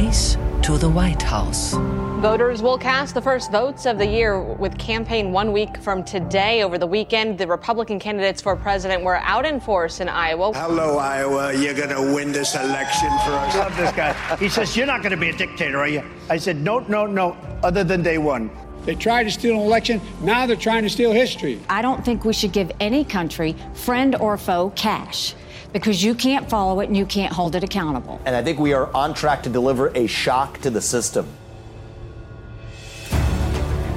race 0.00 0.36
to 0.62 0.78
the 0.78 0.88
White 0.88 1.22
House. 1.22 1.74
Voters 2.20 2.62
will 2.62 2.78
cast 2.78 3.14
the 3.14 3.20
first 3.20 3.50
votes 3.50 3.86
of 3.86 3.98
the 3.98 4.06
year 4.06 4.40
with 4.40 4.76
campaign 4.78 5.32
one 5.32 5.52
week 5.52 5.76
from 5.78 6.04
today. 6.04 6.62
Over 6.62 6.78
the 6.78 6.86
weekend, 6.86 7.38
the 7.38 7.46
Republican 7.46 7.98
candidates 7.98 8.40
for 8.40 8.56
president 8.56 9.02
were 9.02 9.16
out 9.16 9.44
in 9.44 9.60
force 9.60 10.00
in 10.00 10.08
Iowa. 10.08 10.52
Hello, 10.54 10.98
Iowa. 10.98 11.54
You're 11.54 11.74
going 11.74 11.90
to 11.90 12.14
win 12.14 12.32
this 12.32 12.54
election 12.54 13.10
for 13.24 13.32
us. 13.32 13.54
I 13.54 13.58
love 13.58 13.76
this 13.76 13.92
guy. 13.92 14.36
He 14.36 14.48
says, 14.48 14.76
You're 14.76 14.86
not 14.86 15.02
going 15.02 15.12
to 15.12 15.18
be 15.18 15.30
a 15.30 15.36
dictator, 15.36 15.78
are 15.78 15.88
you? 15.88 16.02
I 16.28 16.36
said, 16.38 16.56
No, 16.56 16.80
no, 16.80 17.06
no, 17.06 17.36
other 17.62 17.84
than 17.84 18.02
day 18.02 18.18
one. 18.18 18.50
They 18.84 18.94
tried 18.94 19.24
to 19.24 19.30
steal 19.30 19.56
an 19.56 19.60
election. 19.60 20.00
Now 20.22 20.46
they're 20.46 20.56
trying 20.56 20.82
to 20.84 20.90
steal 20.90 21.12
history. 21.12 21.60
I 21.68 21.82
don't 21.82 22.02
think 22.02 22.24
we 22.24 22.32
should 22.32 22.52
give 22.52 22.72
any 22.80 23.04
country, 23.04 23.54
friend 23.74 24.14
or 24.16 24.38
foe, 24.38 24.70
cash 24.70 25.34
because 25.72 26.02
you 26.02 26.14
can't 26.14 26.48
follow 26.48 26.80
it 26.80 26.88
and 26.88 26.96
you 26.96 27.06
can't 27.06 27.32
hold 27.32 27.54
it 27.54 27.64
accountable. 27.64 28.20
And 28.24 28.34
I 28.34 28.42
think 28.42 28.58
we 28.58 28.74
are 28.74 28.88
on 28.94 29.14
track 29.14 29.42
to 29.44 29.50
deliver 29.50 29.90
a 29.94 30.06
shock 30.06 30.60
to 30.62 30.70
the 30.70 30.80
system. 30.80 31.26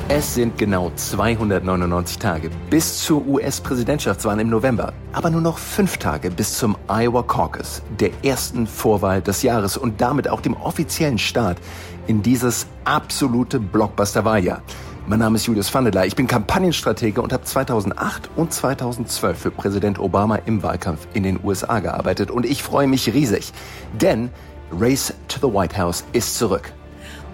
Es 0.09 0.35
sind 0.35 0.57
genau 0.57 0.91
299 0.95 2.19
Tage 2.19 2.51
bis 2.69 2.99
zur 3.03 3.25
US-Präsidentschaftswahl 3.25 4.39
im 4.39 4.49
November, 4.49 4.93
aber 5.13 5.29
nur 5.29 5.41
noch 5.41 5.57
fünf 5.57 5.97
Tage 5.97 6.29
bis 6.29 6.57
zum 6.57 6.75
Iowa 6.87 7.23
Caucus, 7.23 7.81
der 7.99 8.11
ersten 8.21 8.67
Vorwahl 8.67 9.21
des 9.21 9.41
Jahres 9.43 9.77
und 9.77 10.01
damit 10.01 10.27
auch 10.27 10.41
dem 10.41 10.55
offiziellen 10.55 11.17
Start 11.17 11.57
in 12.05 12.21
dieses 12.21 12.67
absolute 12.83 13.59
Blockbuster-Wahljahr. 13.59 14.61
Mein 15.05 15.19
Name 15.19 15.35
ist 15.35 15.47
Julius 15.47 15.73
Vandela, 15.73 16.05
ich 16.05 16.15
bin 16.15 16.27
Kampagnenstratege 16.27 17.21
und 17.21 17.33
habe 17.33 17.43
2008 17.43 18.29
und 18.37 18.53
2012 18.53 19.37
für 19.37 19.51
Präsident 19.51 19.99
Obama 19.99 20.37
im 20.45 20.63
Wahlkampf 20.63 21.07
in 21.13 21.23
den 21.23 21.41
USA 21.43 21.81
gearbeitet 21.81 22.31
und 22.31 22.45
ich 22.45 22.63
freue 22.63 22.87
mich 22.87 23.13
riesig, 23.13 23.51
denn 23.99 24.29
Race 24.71 25.13
to 25.27 25.45
the 25.45 25.53
White 25.53 25.77
House 25.77 26.05
ist 26.13 26.37
zurück. 26.37 26.71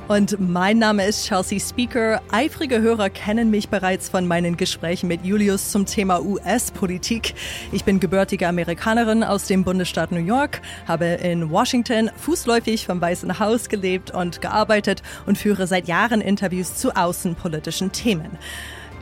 Und 0.10 0.40
mein 0.40 0.80
Name 0.80 1.06
ist 1.06 1.28
Chelsea 1.28 1.60
Speaker. 1.60 2.20
Eifrige 2.32 2.82
Hörer 2.82 3.12
kennen 3.12 3.52
mich 3.52 3.70
bereits 3.70 4.10
von 4.10 4.26
meinen 4.26 4.58
Gesprächen 4.58 5.08
mit 5.08 5.24
Julius 5.24 5.70
zum 5.70 5.86
Thema 5.86 6.20
US-Politik. 6.24 7.36
Ich 7.72 7.86
bin 7.86 8.00
gebürtige 8.00 8.48
Amerikanerin 8.48 9.24
aus 9.24 9.46
dem 9.46 9.64
Bundesstaat 9.64 10.12
New 10.12 10.18
York, 10.18 10.64
habe 10.88 11.06
in 11.06 11.52
Washington 11.52 12.10
fußläufig 12.18 12.88
vom 12.88 13.00
Weißen 13.00 13.38
Haus 13.38 13.70
gelebt 13.70 14.10
und 14.10 14.42
gearbeitet 14.42 15.04
und 15.28 15.38
führe 15.38 15.68
seit 15.68 15.88
Jahren 15.88 16.22
Interviews 16.22 16.76
zu 16.76 16.96
außenpolitischen 16.96 17.92
Themen. 17.92 18.40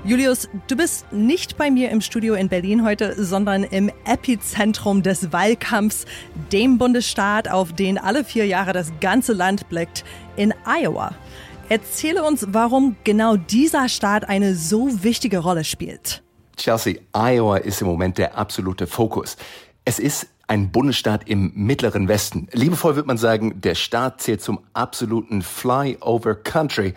Julius, 0.03 0.47
du 0.67 0.77
bist 0.77 1.11
nicht 1.11 1.57
bei 1.57 1.69
mir 1.69 1.89
im 1.89 2.01
Studio 2.01 2.35
in 2.35 2.47
Berlin 2.47 2.85
heute, 2.85 3.21
sondern 3.21 3.63
im 3.63 3.91
Epizentrum 4.05 5.03
des 5.03 5.33
Wahlkampfs, 5.33 6.05
dem 6.51 6.77
Bundesstaat, 6.77 7.49
auf 7.49 7.73
den 7.73 7.97
alle 7.97 8.23
vier 8.23 8.45
Jahre 8.45 8.73
das 8.73 8.91
ganze 9.01 9.33
Land 9.33 9.67
blickt, 9.69 10.05
in 10.35 10.53
Iowa. 10.65 11.13
Erzähle 11.67 12.23
uns, 12.23 12.47
warum 12.51 12.95
genau 13.03 13.35
dieser 13.35 13.89
Staat 13.89 14.29
eine 14.29 14.55
so 14.55 15.03
wichtige 15.03 15.39
Rolle 15.39 15.65
spielt. 15.65 16.23
Chelsea, 16.55 16.95
Iowa 17.13 17.57
ist 17.57 17.81
im 17.81 17.87
Moment 17.87 18.17
der 18.17 18.37
absolute 18.37 18.87
Fokus. 18.87 19.35
Es 19.83 19.99
ist 19.99 20.27
ein 20.47 20.71
Bundesstaat 20.71 21.27
im 21.27 21.51
mittleren 21.53 22.07
Westen. 22.07 22.47
Liebevoll 22.53 22.95
wird 22.95 23.07
man 23.07 23.17
sagen, 23.17 23.59
der 23.59 23.75
Staat 23.75 24.21
zählt 24.21 24.41
zum 24.41 24.59
absoluten 24.73 25.41
Flyover 25.41 26.35
Country. 26.35 26.93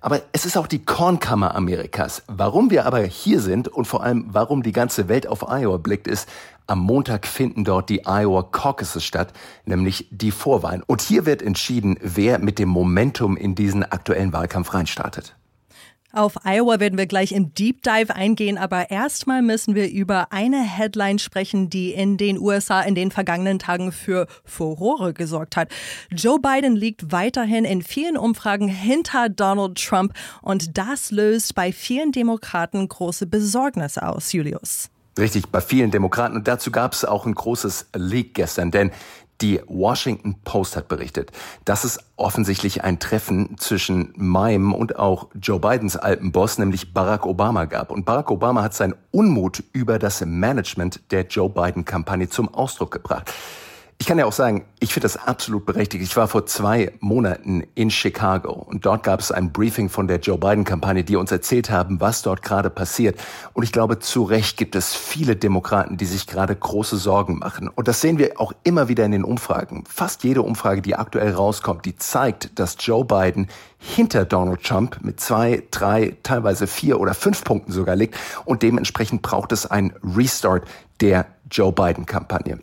Aber 0.00 0.22
es 0.32 0.46
ist 0.46 0.56
auch 0.56 0.66
die 0.66 0.84
Kornkammer 0.84 1.54
Amerikas. 1.54 2.22
Warum 2.26 2.70
wir 2.70 2.86
aber 2.86 3.00
hier 3.00 3.40
sind 3.40 3.68
und 3.68 3.84
vor 3.84 4.02
allem 4.02 4.26
warum 4.30 4.62
die 4.62 4.72
ganze 4.72 5.08
Welt 5.08 5.26
auf 5.26 5.42
Iowa 5.48 5.76
blickt, 5.76 6.06
ist, 6.06 6.28
am 6.66 6.78
Montag 6.78 7.26
finden 7.26 7.64
dort 7.64 7.90
die 7.90 8.06
Iowa 8.06 8.44
Caucuses 8.44 9.04
statt, 9.04 9.32
nämlich 9.64 10.06
die 10.10 10.30
Vorwahlen. 10.30 10.82
Und 10.86 11.02
hier 11.02 11.26
wird 11.26 11.42
entschieden, 11.42 11.98
wer 12.00 12.38
mit 12.38 12.58
dem 12.58 12.68
Momentum 12.68 13.36
in 13.36 13.54
diesen 13.54 13.82
aktuellen 13.82 14.32
Wahlkampf 14.32 14.72
reinstartet. 14.72 15.34
Auf 16.12 16.44
Iowa 16.44 16.80
werden 16.80 16.98
wir 16.98 17.06
gleich 17.06 17.30
im 17.30 17.54
Deep 17.54 17.84
Dive 17.84 18.16
eingehen, 18.16 18.58
aber 18.58 18.90
erstmal 18.90 19.42
müssen 19.42 19.76
wir 19.76 19.88
über 19.88 20.32
eine 20.32 20.60
Headline 20.60 21.20
sprechen, 21.20 21.70
die 21.70 21.92
in 21.92 22.16
den 22.16 22.36
USA 22.36 22.80
in 22.80 22.96
den 22.96 23.12
vergangenen 23.12 23.60
Tagen 23.60 23.92
für 23.92 24.26
Furore 24.44 25.12
gesorgt 25.12 25.56
hat. 25.56 25.68
Joe 26.10 26.40
Biden 26.40 26.74
liegt 26.74 27.12
weiterhin 27.12 27.64
in 27.64 27.82
vielen 27.82 28.16
Umfragen 28.16 28.66
hinter 28.66 29.28
Donald 29.28 29.78
Trump 29.78 30.14
und 30.42 30.76
das 30.76 31.12
löst 31.12 31.54
bei 31.54 31.70
vielen 31.70 32.10
Demokraten 32.10 32.88
große 32.88 33.28
Besorgnis 33.28 33.96
aus, 33.96 34.32
Julius. 34.32 34.90
Richtig, 35.16 35.48
bei 35.48 35.60
vielen 35.60 35.92
Demokraten. 35.92 36.34
Und 36.34 36.48
dazu 36.48 36.72
gab 36.72 36.92
es 36.92 37.04
auch 37.04 37.24
ein 37.24 37.34
großes 37.34 37.86
Leak 37.94 38.34
gestern, 38.34 38.72
denn 38.72 38.90
die 39.40 39.60
Washington 39.66 40.36
Post 40.44 40.76
hat 40.76 40.88
berichtet, 40.88 41.32
dass 41.64 41.84
es 41.84 41.98
offensichtlich 42.16 42.84
ein 42.84 42.98
Treffen 42.98 43.56
zwischen 43.58 44.12
Mime 44.16 44.76
und 44.76 44.98
auch 44.98 45.28
Joe 45.40 45.58
Bidens 45.58 45.96
alten 45.96 46.32
Boss, 46.32 46.58
nämlich 46.58 46.92
Barack 46.92 47.26
Obama 47.26 47.64
gab. 47.64 47.90
Und 47.90 48.04
Barack 48.04 48.30
Obama 48.30 48.62
hat 48.62 48.74
seinen 48.74 48.94
Unmut 49.10 49.62
über 49.72 49.98
das 49.98 50.20
Management 50.24 51.00
der 51.10 51.26
Joe 51.26 51.48
Biden-Kampagne 51.48 52.28
zum 52.28 52.52
Ausdruck 52.52 52.90
gebracht. 52.90 53.32
Ich 54.02 54.06
kann 54.06 54.18
ja 54.18 54.24
auch 54.24 54.32
sagen, 54.32 54.64
ich 54.80 54.94
finde 54.94 55.04
das 55.04 55.18
absolut 55.18 55.66
berechtigt. 55.66 56.02
Ich 56.02 56.16
war 56.16 56.26
vor 56.26 56.46
zwei 56.46 56.90
Monaten 57.00 57.64
in 57.74 57.90
Chicago 57.90 58.52
und 58.52 58.86
dort 58.86 59.02
gab 59.02 59.20
es 59.20 59.30
ein 59.30 59.52
Briefing 59.52 59.90
von 59.90 60.08
der 60.08 60.20
Joe 60.20 60.38
Biden-Kampagne, 60.38 61.04
die 61.04 61.16
uns 61.16 61.30
erzählt 61.30 61.68
haben, 61.68 62.00
was 62.00 62.22
dort 62.22 62.40
gerade 62.40 62.70
passiert. 62.70 63.20
Und 63.52 63.62
ich 63.62 63.72
glaube, 63.72 63.98
zu 63.98 64.22
Recht 64.22 64.56
gibt 64.56 64.74
es 64.74 64.94
viele 64.94 65.36
Demokraten, 65.36 65.98
die 65.98 66.06
sich 66.06 66.26
gerade 66.26 66.56
große 66.56 66.96
Sorgen 66.96 67.38
machen. 67.38 67.68
Und 67.68 67.88
das 67.88 68.00
sehen 68.00 68.16
wir 68.16 68.40
auch 68.40 68.54
immer 68.64 68.88
wieder 68.88 69.04
in 69.04 69.12
den 69.12 69.22
Umfragen. 69.22 69.84
Fast 69.86 70.24
jede 70.24 70.40
Umfrage, 70.40 70.80
die 70.80 70.96
aktuell 70.96 71.34
rauskommt, 71.34 71.84
die 71.84 71.94
zeigt, 71.94 72.58
dass 72.58 72.78
Joe 72.80 73.04
Biden 73.04 73.48
hinter 73.76 74.24
Donald 74.24 74.64
Trump 74.64 74.96
mit 75.02 75.20
zwei, 75.20 75.62
drei, 75.70 76.16
teilweise 76.22 76.66
vier 76.66 77.00
oder 77.00 77.12
fünf 77.12 77.44
Punkten 77.44 77.70
sogar 77.70 77.96
liegt. 77.96 78.16
Und 78.46 78.62
dementsprechend 78.62 79.20
braucht 79.20 79.52
es 79.52 79.66
einen 79.66 79.92
Restart 80.02 80.64
der 81.02 81.26
Joe 81.50 81.70
Biden-Kampagne. 81.70 82.60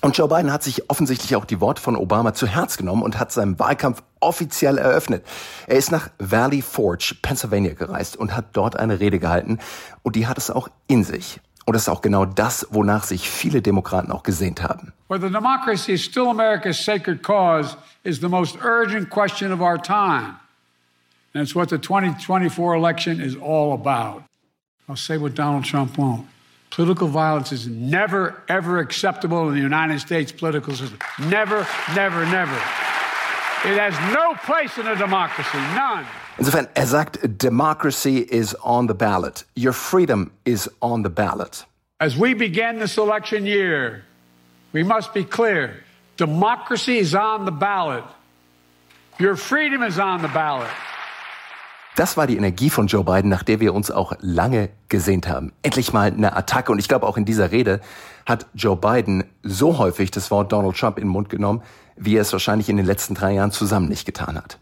Und 0.00 0.16
Joe 0.16 0.28
Biden 0.28 0.52
hat 0.52 0.62
sich 0.62 0.88
offensichtlich 0.90 1.34
auch 1.34 1.44
die 1.44 1.60
Worte 1.60 1.82
von 1.82 1.96
Obama 1.96 2.32
zu 2.32 2.46
Herz 2.46 2.76
genommen 2.76 3.02
und 3.02 3.18
hat 3.18 3.32
seinen 3.32 3.58
Wahlkampf 3.58 4.02
offiziell 4.20 4.78
eröffnet. 4.78 5.26
Er 5.66 5.76
ist 5.76 5.90
nach 5.90 6.10
Valley 6.18 6.62
Forge, 6.62 7.16
Pennsylvania 7.20 7.74
gereist 7.74 8.16
und 8.16 8.36
hat 8.36 8.46
dort 8.52 8.76
eine 8.76 9.00
Rede 9.00 9.18
gehalten 9.18 9.58
und 10.02 10.14
die 10.14 10.28
hat 10.28 10.38
es 10.38 10.50
auch 10.50 10.68
in 10.86 11.02
sich. 11.02 11.40
Und 11.66 11.74
das 11.74 11.82
ist 11.82 11.88
auch 11.88 12.00
genau 12.00 12.24
das, 12.24 12.66
wonach 12.70 13.04
sich 13.04 13.28
viele 13.28 13.60
Demokraten 13.60 14.10
auch 14.10 14.22
gesehnt 14.22 14.62
haben. 14.62 14.92
Whether 15.08 15.28
democracy 15.28 15.92
is 15.92 16.02
still 16.02 16.28
America's 16.28 16.82
sacred 16.82 17.22
cause 17.22 17.76
is 18.04 18.20
the 18.20 18.28
most 18.28 18.56
urgent 18.64 19.10
question 19.10 19.52
of 19.52 19.60
our 19.60 19.76
time. 19.76 20.36
And 21.34 21.42
it's 21.42 21.54
what 21.54 21.68
the 21.68 21.76
2024 21.76 22.74
election 22.74 23.20
is 23.20 23.36
all 23.36 23.74
about. 23.74 24.22
I'll 24.88 24.96
say 24.96 25.18
what 25.18 25.34
Donald 25.34 25.64
Trump 25.64 25.98
won't. 25.98 26.24
Political 26.70 27.08
violence 27.08 27.52
is 27.52 27.66
never, 27.66 28.42
ever 28.48 28.78
acceptable 28.78 29.48
in 29.48 29.54
the 29.54 29.60
United 29.60 30.00
States 30.00 30.32
political 30.32 30.74
system. 30.74 30.98
Never, 31.18 31.66
never, 31.94 32.24
never. 32.26 32.54
It 33.64 33.76
has 33.76 33.94
no 34.14 34.34
place 34.44 34.78
in 34.78 34.86
a 34.86 34.94
democracy, 34.94 35.58
none. 35.74 36.06
Insofern, 36.38 36.68
er 36.76 36.86
sagt, 36.86 37.38
democracy 37.38 38.18
is 38.18 38.54
on 38.62 38.86
the 38.86 38.94
ballot. 38.94 39.44
Your 39.56 39.72
freedom 39.72 40.30
is 40.44 40.70
on 40.80 41.02
the 41.02 41.10
ballot. 41.10 41.64
As 42.00 42.16
we 42.16 42.34
begin 42.34 42.78
this 42.78 42.96
election 42.96 43.44
year, 43.44 44.04
we 44.72 44.84
must 44.84 45.12
be 45.12 45.24
clear. 45.24 45.82
Democracy 46.16 46.98
is 46.98 47.14
on 47.14 47.44
the 47.44 47.50
ballot. 47.50 48.04
Your 49.18 49.34
freedom 49.34 49.82
is 49.82 49.98
on 49.98 50.22
the 50.22 50.28
ballot. 50.28 50.70
Das 51.98 52.16
war 52.16 52.28
die 52.28 52.36
Energie 52.36 52.70
von 52.70 52.86
Joe 52.86 53.02
Biden, 53.02 53.28
nach 53.28 53.42
der 53.42 53.58
wir 53.58 53.74
uns 53.74 53.90
auch 53.90 54.12
lange 54.20 54.68
gesehnt 54.88 55.26
haben. 55.26 55.50
Endlich 55.62 55.92
mal 55.92 56.12
eine 56.12 56.36
Attacke. 56.36 56.70
Und 56.70 56.78
ich 56.78 56.86
glaube, 56.86 57.04
auch 57.08 57.16
in 57.16 57.24
dieser 57.24 57.50
Rede 57.50 57.80
hat 58.24 58.46
Joe 58.54 58.76
Biden 58.76 59.24
so 59.42 59.78
häufig 59.78 60.12
das 60.12 60.30
Wort 60.30 60.52
Donald 60.52 60.76
Trump 60.76 60.98
in 60.98 61.06
den 61.06 61.10
Mund 61.10 61.28
genommen, 61.28 61.60
wie 61.96 62.14
er 62.14 62.22
es 62.22 62.32
wahrscheinlich 62.32 62.68
in 62.68 62.76
den 62.76 62.86
letzten 62.86 63.16
drei 63.16 63.32
Jahren 63.32 63.50
zusammen 63.50 63.88
nicht 63.88 64.06
getan 64.06 64.36
hat. 64.36 64.60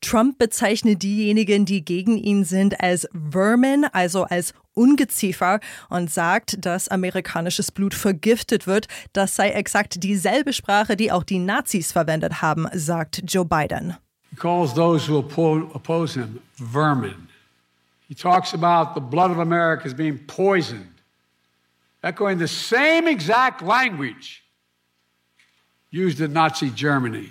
Trump 0.00 0.38
bezeichnet 0.38 1.04
diejenigen, 1.04 1.66
die 1.66 1.84
gegen 1.84 2.16
ihn 2.16 2.42
sind, 2.44 2.80
als 2.80 3.08
Vermin, 3.30 3.86
also 3.92 4.24
als 4.24 4.52
Ungeziefer 4.74 5.60
und 5.88 6.10
sagt, 6.10 6.66
dass 6.66 6.88
amerikanisches 6.88 7.70
Blut 7.70 7.94
vergiftet 7.94 8.66
wird. 8.66 8.88
Das 9.12 9.36
sei 9.36 9.50
exakt 9.50 10.02
dieselbe 10.02 10.52
Sprache, 10.52 10.96
die 10.96 11.12
auch 11.12 11.22
die 11.22 11.38
Nazis 11.38 11.92
verwendet 11.92 12.42
haben, 12.42 12.66
sagt 12.72 13.22
Joe 13.28 13.44
Biden. 13.44 13.96
He 14.32 14.36
calls 14.36 14.72
those 14.72 15.04
who 15.04 15.18
oppose 15.18 16.14
him 16.14 16.42
vermin. 16.56 17.28
He 18.08 18.14
talks 18.14 18.54
about 18.54 18.94
the 18.94 19.00
blood 19.00 19.30
of 19.30 19.38
America 19.38 19.84
as 19.84 19.92
being 19.92 20.16
poisoned, 20.20 20.94
echoing 22.02 22.38
the 22.38 22.48
same 22.48 23.06
exact 23.06 23.60
language 23.60 24.42
used 25.90 26.18
in 26.22 26.32
Nazi 26.32 26.70
Germany. 26.70 27.28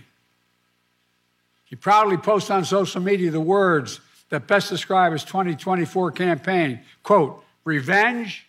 He 1.65 1.75
proudly 1.75 2.17
posts 2.17 2.51
on 2.51 2.65
social 2.65 3.01
media 3.01 3.31
the 3.31 3.41
words 3.41 3.99
that 4.29 4.45
best 4.45 4.69
describe 4.69 5.11
his 5.11 5.23
2024 5.23 6.11
campaign 6.11 6.81
quote, 7.01 7.43
revenge, 7.63 8.45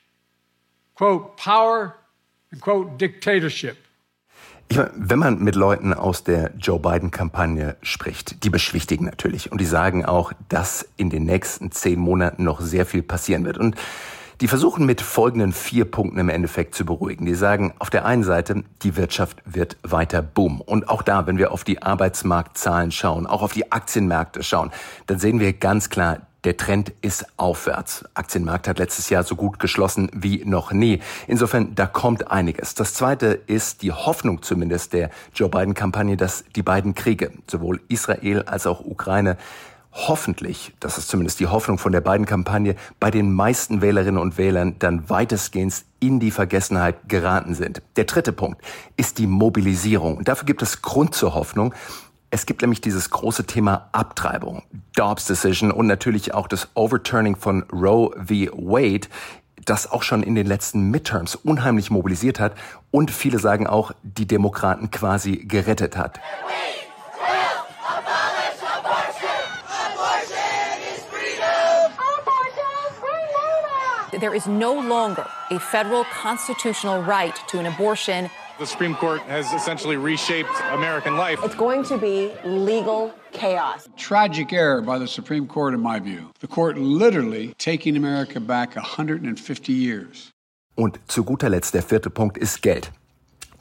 quote, 0.94 1.38
power, 1.38 1.96
and 2.50 2.60
quote, 2.60 2.98
dictatorship. 2.98 3.78
Ich 4.72 4.78
meine, 4.78 4.90
wenn 4.96 5.19
man 5.19 5.38
mit 5.38 5.54
Leuten 5.54 5.92
aus 5.92 6.24
der 6.24 6.52
Joe 6.58 6.80
Biden-Kampagne 6.80 7.76
spricht, 7.82 8.42
die 8.42 8.48
beschwichtigen 8.48 9.04
natürlich 9.04 9.52
und 9.52 9.60
die 9.60 9.66
sagen 9.66 10.06
auch, 10.06 10.32
dass 10.48 10.88
in 10.96 11.10
den 11.10 11.24
nächsten 11.26 11.70
zehn 11.72 12.00
Monaten 12.00 12.44
noch 12.44 12.62
sehr 12.62 12.86
viel 12.86 13.02
passieren 13.02 13.44
wird. 13.44 13.58
Und 13.58 13.76
die 14.40 14.48
versuchen 14.48 14.86
mit 14.86 15.02
folgenden 15.02 15.52
vier 15.52 15.84
Punkten 15.84 16.19
im 16.19 16.30
Endeffekt 16.30 16.74
zu 16.74 16.86
beruhigen. 16.86 17.26
Die 17.26 17.34
sagen 17.34 17.74
auf 17.80 17.90
der 17.90 18.06
einen 18.06 18.24
Seite, 18.24 18.64
die 18.80 18.96
Wirtschaft 18.96 19.42
wird 19.44 19.76
weiter 19.82 20.22
boomen. 20.22 20.62
Und 20.62 20.88
auch 20.88 21.02
da, 21.02 21.26
wenn 21.26 21.36
wir 21.36 21.52
auf 21.52 21.64
die 21.64 21.82
Arbeitsmarktzahlen 21.82 22.92
schauen, 22.92 23.26
auch 23.26 23.42
auf 23.42 23.52
die 23.52 23.72
Aktienmärkte 23.72 24.42
schauen, 24.42 24.70
dann 25.06 25.19
sehen 25.19 25.38
wir 25.38 25.52
ganz 25.52 25.90
klar, 25.90 26.20
der 26.44 26.56
Trend 26.56 26.93
ist 27.03 27.27
aufwärts. 27.37 28.05
Aktienmarkt 28.15 28.67
hat 28.69 28.79
letztes 28.79 29.11
Jahr 29.11 29.23
so 29.23 29.37
gut 29.37 29.59
geschlossen 29.59 30.11
wie 30.12 30.44
noch 30.44 30.73
nie. 30.73 31.00
Insofern, 31.27 31.75
da 31.75 31.87
kommt 31.87 32.31
einiges. 32.31 32.75
Das 32.75 32.94
zweite 32.94 33.27
ist 33.47 33.83
die 33.83 33.93
Hoffnung 33.93 34.43
zumindest 34.43 34.93
der 34.93 35.11
Joe 35.35 35.49
Biden-Kampagne, 35.49 36.17
dass 36.17 36.44
die 36.56 36.62
beiden 36.62 36.94
Kriege, 36.94 37.33
sowohl 37.49 37.81
Israel 37.89 38.43
als 38.43 38.67
auch 38.67 38.81
Ukraine, 38.81 39.37
hoffentlich, 39.93 40.73
das 40.81 40.97
ist 40.97 41.09
zumindest 41.09 41.39
die 41.39 41.47
Hoffnung 41.47 41.79
von 41.79 41.93
der 41.93 42.00
beiden 42.00 42.27
Kampagne, 42.27 42.77
bei 42.99 43.11
den 43.11 43.33
meisten 43.33 43.83
Wählerinnen 43.83 44.21
und 44.21 44.39
Wählern 44.39 44.77
dann 44.79 45.09
weitestgehend 45.11 45.85
in 46.00 46.19
die 46.19 46.31
Vergessenheit 46.31 47.09
geraten 47.09 47.55
sind. 47.55 47.83
Der 47.97 48.05
dritte 48.05 48.33
Punkt 48.33 48.62
ist 48.97 49.19
die 49.19 49.27
Mobilisierung. 49.27 50.17
Und 50.17 50.29
dafür 50.29 50.47
gibt 50.47 50.62
es 50.62 50.83
Grund 50.83 51.15
zur 51.15 51.35
Hoffnung, 51.35 51.75
es 52.32 52.46
gibt 52.46 52.62
nämlich 52.62 52.81
dieses 52.81 53.11
große 53.11 53.44
Thema 53.44 53.90
Abtreibung, 53.93 54.62
Dobbs 54.96 55.26
Decision 55.26 55.70
und 55.70 55.87
natürlich 55.87 56.32
auch 56.32 56.49
das 56.49 56.69
Overturning 56.73 57.37
von 57.37 57.64
Roe 57.70 58.11
v. 58.17 58.50
Wade, 58.56 59.06
das 59.67 59.93
auch 59.93 60.02
schon 60.02 60.23
in 60.23 60.34
den 60.34 60.46
letzten 60.46 60.90
Midterms 60.90 61.34
unheimlich 61.34 61.90
mobilisiert 61.90 62.40
hat 62.40 62.55
und 62.90 63.11
viele 63.11 63.38
sagen 63.38 63.67
auch, 63.67 63.93
die 64.02 64.26
Demokraten 64.26 64.90
quasi 64.90 65.44
gerettet 65.44 65.99
hat. 65.99 66.20
There 74.19 74.34
is 74.34 74.46
no 74.46 74.81
longer 74.81 75.26
a 75.50 75.58
federal 75.58 76.05
constitutional 76.23 77.02
right 77.02 77.34
to 77.49 77.58
an 77.58 77.67
abortion 77.67 78.31
the 78.58 78.66
Supreme 78.66 78.94
Court 78.94 79.20
has 79.22 79.52
essentially 79.52 79.96
reshaped 79.96 80.50
American 80.72 81.16
life. 81.16 81.38
It's 81.43 81.54
going 81.54 81.84
to 81.84 81.99
be 81.99 82.32
legal 82.44 83.12
chaos. 83.32 83.88
Tragic 83.96 84.52
error 84.52 84.82
by 84.82 84.99
the 84.99 85.08
Supreme 85.08 85.46
Court, 85.46 85.75
in 85.75 85.81
my 85.81 85.99
view. 85.99 86.31
The 86.40 86.49
court 86.49 86.76
literally 86.78 87.54
taking 87.58 87.96
America 87.96 88.40
back 88.40 88.76
150 88.76 89.72
years. 89.72 90.31
Und 90.76 90.99
zu 91.06 91.25
guter 91.25 91.50
Letzt 91.50 91.75
der 91.75 91.82
vierte 91.82 92.10
Punkt 92.10 92.38
ist 92.38 92.62
Geld. 92.62 92.90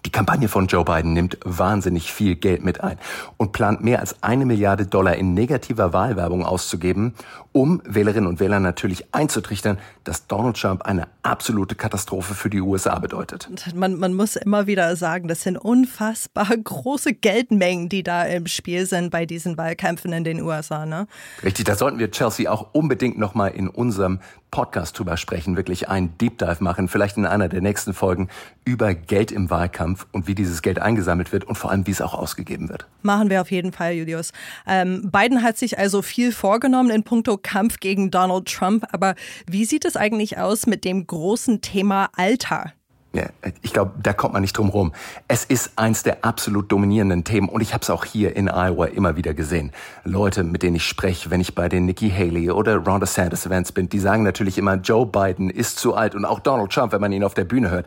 Die 0.06 0.12
Kampagne 0.12 0.48
von 0.48 0.68
Joe 0.68 0.83
Biden 0.83 1.13
nimmt 1.13 1.38
wahnsinnig 1.44 2.12
viel 2.12 2.36
Geld 2.36 2.63
mit 2.63 2.81
ein 2.81 2.98
und 3.38 3.51
plant 3.51 3.83
mehr 3.83 4.00
als 4.00 4.24
eine 4.24 4.45
Milliarde 4.45 4.88
Dollar 4.88 5.15
in 5.15 5.33
negativer 5.33 5.94
Wahlwerbung 5.94 6.44
auszugeben, 6.44 7.13
um 7.51 7.81
Wählerinnen 7.86 8.27
und 8.27 8.39
Wählern 8.39 8.63
natürlich 8.63 9.13
einzutrichtern, 9.13 9.77
dass 10.03 10.25
Donald 10.27 10.59
Trump 10.59 10.83
eine 10.83 11.07
absolute 11.21 11.75
Katastrophe 11.75 12.33
für 12.33 12.50
die 12.50 12.62
USA 12.62 12.98
bedeutet. 12.98 13.50
Man, 13.75 14.00
man 14.00 14.13
muss 14.13 14.36
immer 14.36 14.68
wieder 14.68 14.95
sagen, 14.95 15.27
das 15.27 15.44
sind 15.44 15.57
unfassbar 15.57 16.47
große 16.63 17.13
Geldmengen, 17.13 17.89
die 17.89 18.01
da 18.01 18.24
im 18.24 18.47
Spiel 18.47 18.86
sind 18.86 19.12
bei 19.12 19.25
diesen 19.25 19.57
Wahlkämpfen 19.57 20.13
in 20.13 20.24
den 20.24 20.42
USA. 20.42 20.86
Ne? 20.86 21.07
Richtig, 21.44 21.65
da 21.65 21.75
sollten 21.75 22.00
wir 22.00 22.09
Chelsea 22.09 22.50
auch 22.50 22.74
unbedingt 22.74 23.19
nochmal 23.19 23.51
in 23.51 23.68
unserem 23.68 24.19
Podcast 24.51 25.00
drüber 25.00 25.15
sprechen, 25.18 25.56
wirklich 25.56 25.88
einen 25.88 26.18
Deep 26.18 26.38
Dive 26.38 26.57
machen, 26.59 26.89
vielleicht 26.89 27.18
in 27.18 27.25
einer 27.25 27.48
der 27.48 27.62
nächsten 27.62 27.94
Folgen 27.94 28.27
über 28.65 28.94
Geld 28.94 29.31
im 29.31 29.50
Wahlkampf 29.50 30.06
und 30.12 30.27
wie 30.27 30.36
dieses 30.36 30.62
Geld 30.62 30.80
eingesammelt 30.80 31.31
wird 31.31 31.45
und 31.45 31.56
vor 31.56 31.71
allem, 31.71 31.88
wie 31.88 31.92
es 31.92 32.01
auch 32.01 32.13
ausgegeben 32.13 32.69
wird. 32.69 32.86
Machen 33.01 33.30
wir 33.30 33.42
auf 33.42 33.50
jeden 33.50 33.71
Fall, 33.71 33.94
Julius. 33.94 34.33
Ähm, 34.68 35.09
Biden 35.12 35.42
hat 35.42 35.57
sich 35.57 35.80
also 35.80 36.01
viel 36.01 36.33
vorgenommen 36.33 36.89
in 36.89 37.03
puncto 37.03 37.38
Kampf 37.38 37.80
gegen 37.80 38.12
Donald 38.12 38.45
Trump, 38.45 38.86
aber 38.92 39.15
wie 39.48 39.65
sieht 39.65 39.86
es 39.86 39.95
eigentlich 39.95 40.38
aus 40.38 40.68
mit 40.68 40.83
dem 40.83 41.07
großen 41.07 41.62
Thema 41.62 42.09
Alter? 42.15 42.74
Ja, 43.13 43.25
ich 43.61 43.73
glaube, 43.73 43.91
da 44.01 44.13
kommt 44.13 44.31
man 44.31 44.41
nicht 44.41 44.57
drum 44.57 44.69
rum. 44.69 44.93
Es 45.27 45.43
ist 45.43 45.71
eins 45.75 46.01
der 46.01 46.23
absolut 46.23 46.71
dominierenden 46.71 47.25
Themen 47.25 47.49
und 47.49 47.59
ich 47.59 47.73
habe 47.73 47.81
es 47.81 47.89
auch 47.89 48.05
hier 48.05 48.37
in 48.37 48.47
Iowa 48.47 48.85
immer 48.85 49.17
wieder 49.17 49.33
gesehen. 49.33 49.73
Leute, 50.05 50.45
mit 50.45 50.63
denen 50.63 50.77
ich 50.77 50.85
spreche, 50.85 51.29
wenn 51.29 51.41
ich 51.41 51.53
bei 51.53 51.67
den 51.67 51.85
Nikki 51.85 52.09
Haley 52.09 52.51
oder 52.51 52.77
Ron 52.77 53.01
DeSantis 53.01 53.45
Events 53.45 53.73
bin, 53.73 53.89
die 53.89 53.99
sagen 53.99 54.23
natürlich 54.23 54.57
immer, 54.57 54.75
Joe 54.75 55.05
Biden 55.05 55.49
ist 55.49 55.77
zu 55.77 55.93
alt 55.93 56.15
und 56.15 56.23
auch 56.23 56.39
Donald 56.39 56.71
Trump, 56.71 56.93
wenn 56.93 57.01
man 57.01 57.11
ihn 57.11 57.25
auf 57.25 57.33
der 57.33 57.43
Bühne 57.43 57.69
hört 57.69 57.85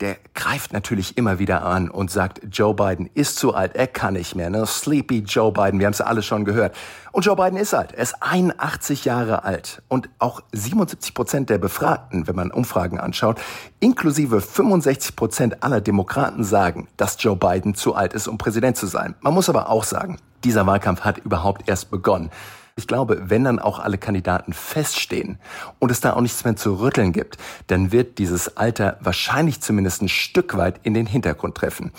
der 0.00 0.16
greift 0.34 0.72
natürlich 0.72 1.16
immer 1.16 1.38
wieder 1.38 1.64
an 1.64 1.88
und 1.88 2.10
sagt, 2.10 2.40
Joe 2.50 2.74
Biden 2.74 3.08
ist 3.14 3.36
zu 3.36 3.54
alt, 3.54 3.76
er 3.76 3.86
kann 3.86 4.14
nicht 4.14 4.34
mehr. 4.34 4.50
Ne? 4.50 4.66
Sleepy 4.66 5.20
Joe 5.20 5.52
Biden, 5.52 5.78
wir 5.78 5.86
haben 5.86 5.92
es 5.92 6.00
alle 6.00 6.22
schon 6.22 6.44
gehört. 6.44 6.74
Und 7.12 7.24
Joe 7.24 7.36
Biden 7.36 7.56
ist 7.56 7.74
alt, 7.74 7.92
er 7.92 8.02
ist 8.02 8.16
81 8.20 9.04
Jahre 9.04 9.44
alt. 9.44 9.82
Und 9.88 10.08
auch 10.18 10.42
77 10.52 11.14
Prozent 11.14 11.50
der 11.50 11.58
Befragten, 11.58 12.26
wenn 12.26 12.34
man 12.34 12.50
Umfragen 12.50 12.98
anschaut, 12.98 13.40
inklusive 13.80 14.40
65 14.40 15.16
Prozent 15.16 15.62
aller 15.62 15.80
Demokraten 15.80 16.42
sagen, 16.42 16.88
dass 16.96 17.22
Joe 17.22 17.36
Biden 17.36 17.74
zu 17.74 17.94
alt 17.94 18.14
ist, 18.14 18.26
um 18.26 18.36
Präsident 18.36 18.76
zu 18.76 18.86
sein. 18.86 19.14
Man 19.20 19.34
muss 19.34 19.48
aber 19.48 19.70
auch 19.70 19.84
sagen, 19.84 20.18
dieser 20.42 20.66
Wahlkampf 20.66 21.02
hat 21.02 21.18
überhaupt 21.18 21.68
erst 21.68 21.90
begonnen. 21.90 22.30
Ich 22.76 22.88
glaube, 22.88 23.30
wenn 23.30 23.44
dann 23.44 23.60
auch 23.60 23.78
alle 23.78 23.98
Kandidaten 23.98 24.52
feststehen 24.52 25.38
und 25.78 25.92
es 25.92 26.00
da 26.00 26.14
auch 26.14 26.20
nichts 26.20 26.44
mehr 26.44 26.56
zu 26.56 26.80
rütteln 26.80 27.12
gibt, 27.12 27.38
dann 27.68 27.92
wird 27.92 28.18
dieses 28.18 28.56
Alter 28.56 28.98
wahrscheinlich 29.00 29.60
zumindest 29.60 30.02
ein 30.02 30.08
Stück 30.08 30.56
weit 30.56 30.80
in 30.82 30.92
den 30.92 31.06
Hintergrund 31.06 31.54
treffen. 31.54 31.92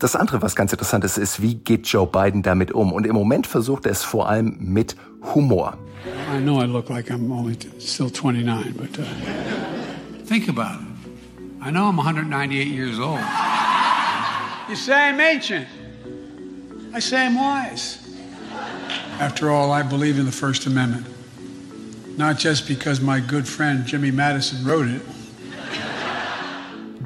Das 0.00 0.16
andere, 0.16 0.42
was 0.42 0.56
ganz 0.56 0.72
interessant 0.72 1.04
ist, 1.04 1.18
ist, 1.18 1.40
wie 1.40 1.54
geht 1.54 1.86
Joe 1.86 2.08
Biden 2.08 2.42
damit 2.42 2.72
um? 2.72 2.92
Und 2.92 3.06
im 3.06 3.14
Moment 3.14 3.46
versucht 3.46 3.86
er 3.86 3.92
es 3.92 4.02
vor 4.02 4.28
allem 4.28 4.56
mit 4.58 4.96
Humor. 5.34 5.78
I 6.34 6.40
know 6.40 6.60
I 6.60 6.66
look 6.66 6.88
like 6.88 7.10
I'm 7.10 7.30
only 7.30 7.56
still 7.78 8.10
29, 8.10 8.74
but 8.76 8.98
uh, 8.98 9.04
think 10.26 10.48
about 10.48 10.80
it. 10.80 11.64
I 11.64 11.70
know 11.70 11.88
I'm 11.88 11.96
198 11.96 12.66
years 12.66 12.98
old. 12.98 13.20
You 14.68 14.74
say 14.74 15.10
I'm 15.10 15.20
ancient. 15.20 15.68
I 16.92 17.00
say 17.00 17.24
I'm 17.24 17.36
wise. 17.36 18.07
After 19.20 19.50
all, 19.50 19.72
I 19.72 19.82
believe 19.82 20.20
in 20.20 20.26
the 20.26 20.32
First 20.32 20.66
Amendment. 20.66 21.04
Not 22.16 22.38
just 22.38 22.68
because 22.68 23.00
my 23.02 23.20
good 23.20 23.48
friend 23.48 23.84
Jimmy 23.84 24.12
Madison 24.12 24.64
wrote 24.64 24.88
it. 24.88 25.02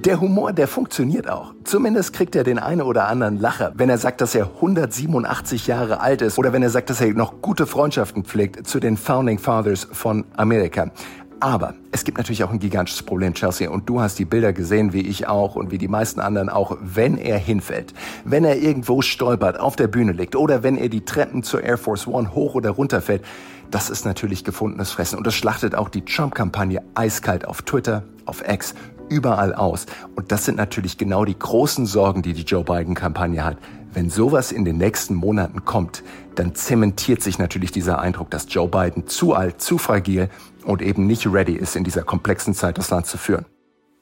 Der 0.05 0.21
Humor, 0.21 0.53
der 0.53 0.67
funktioniert 0.67 1.31
auch. 1.31 1.55
Zumindest 1.65 2.13
kriegt 2.13 2.35
er 2.35 2.45
den 2.45 2.59
einen 2.59 2.83
oder 2.83 3.07
anderen 3.07 3.39
Lacher, 3.39 3.73
wenn 3.77 3.89
er 3.89 3.99
sagt, 3.99 4.21
dass 4.21 4.35
er 4.35 4.47
187 4.57 5.69
Jahre 5.69 6.01
alt 6.01 6.23
ist 6.23 6.39
oder 6.39 6.53
wenn 6.53 6.63
er 6.63 6.71
sagt, 6.71 6.91
dass 6.91 7.01
er 7.01 7.15
noch 7.15 7.41
gute 7.41 7.67
Freundschaften 7.67 8.25
pflegt 8.25 8.67
zu 8.67 8.81
den 8.81 8.97
Founding 8.97 9.39
Fathers 9.39 9.87
von 9.93 10.25
Amerika. 10.37 10.91
Aber 11.43 11.75
es 11.91 12.05
gibt 12.05 12.19
natürlich 12.19 12.45
auch 12.45 12.53
ein 12.53 12.61
gigantisches 12.61 13.03
Problem, 13.03 13.35
Chelsea. 13.35 13.69
Und 13.69 13.89
du 13.89 14.01
hast 14.01 14.17
die 14.17 14.25
Bilder 14.25 14.53
gesehen, 14.53 14.93
wie 14.93 15.01
ich 15.01 15.27
auch 15.27 15.57
und 15.57 15.73
wie 15.73 15.79
die 15.79 15.89
meisten 15.89 16.21
anderen 16.21 16.49
auch, 16.49 16.77
wenn 16.81 17.19
er 17.19 17.37
hinfällt, 17.37 17.95
wenn 18.25 18.45
er 18.45 18.59
irgendwo 18.59 19.03
stolpert, 19.03 19.59
auf 19.59 19.75
der 19.75 19.89
Bühne 19.89 20.13
liegt 20.13 20.37
oder 20.37 20.63
wenn 20.63 20.77
er 20.77 20.89
die 20.89 21.05
Treppen 21.05 21.43
zur 21.43 21.65
Air 21.65 21.79
Force 21.79 22.07
One 22.07 22.33
hoch 22.33 22.55
oder 22.55 22.71
runter 22.71 23.03
fällt. 23.03 23.25
Das 23.73 23.91
ist 23.91 24.05
natürlich 24.05 24.45
gefundenes 24.45 24.93
Fressen. 24.93 25.19
Und 25.19 25.27
das 25.27 25.35
schlachtet 25.35 25.75
auch 25.75 25.89
die 25.89 26.05
Trump-Kampagne 26.05 26.81
eiskalt 26.95 27.45
auf 27.45 27.63
Twitter, 27.63 28.05
auf 28.25 28.49
X, 28.49 28.77
überall 29.09 29.53
aus. 29.53 29.87
Und 30.15 30.31
das 30.31 30.45
sind 30.45 30.57
natürlich 30.57 30.97
genau 30.97 31.25
die 31.25 31.37
großen 31.37 31.87
Sorgen, 31.87 32.23
die 32.23 32.35
die 32.35 32.43
Joe 32.43 32.63
Biden-Kampagne 32.63 33.45
hat. 33.45 33.57
Wenn 33.93 34.11
sowas 34.11 34.53
in 34.53 34.65
den 34.65 34.79
nächsten 34.79 35.17
Monaten 35.17 35.65
kommt, 35.65 36.05
dann 36.35 36.55
zementiert 36.55 37.23
sich 37.23 37.39
natürlich 37.39 37.73
dieser 37.73 38.01
Eindruck, 38.01 38.31
dass 38.31 38.47
Joe 38.49 38.69
Biden 38.69 39.07
zu 39.07 39.35
alt, 39.35 39.61
zu 39.61 39.79
fragil 39.79 40.29
und 40.65 40.83
eben 40.83 41.07
nicht 41.07 41.27
ready 41.27 41.55
ist, 41.55 41.77
in 41.77 41.85
dieser 41.85 42.03
komplexen 42.03 42.55
Zeit 42.55 42.79
das 42.79 42.91
Land 42.91 43.07
zu 43.07 43.19
führen. 43.19 43.47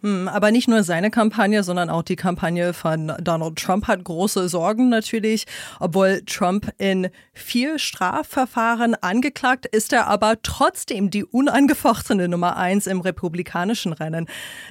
Hm, 0.03 0.29
aber 0.29 0.51
nicht 0.51 0.67
nur 0.67 0.83
seine 0.83 1.11
Kampagne, 1.11 1.63
sondern 1.63 1.91
auch 1.91 2.03
die 2.03 2.17
Kampagne 2.17 2.73
von 2.73 3.13
Donald 3.21 3.57
Trump 3.57 3.87
hat 3.87 4.03
große 4.03 4.49
Sorgen 4.49 4.89
natürlich. 4.89 5.45
Obwohl 5.79 6.23
Trump 6.25 6.73
in 6.79 7.11
vier 7.35 7.79
Strafverfahren 7.79 8.95
angeklagt, 8.95 9.67
ist 9.67 9.93
er 9.93 10.07
aber 10.07 10.41
trotzdem 10.43 11.11
die 11.11 11.25
unangefochtene 11.25 12.29
Nummer 12.29 12.57
eins 12.57 12.87
im 12.87 13.01
republikanischen 13.01 13.93
Rennen. 13.93 14.27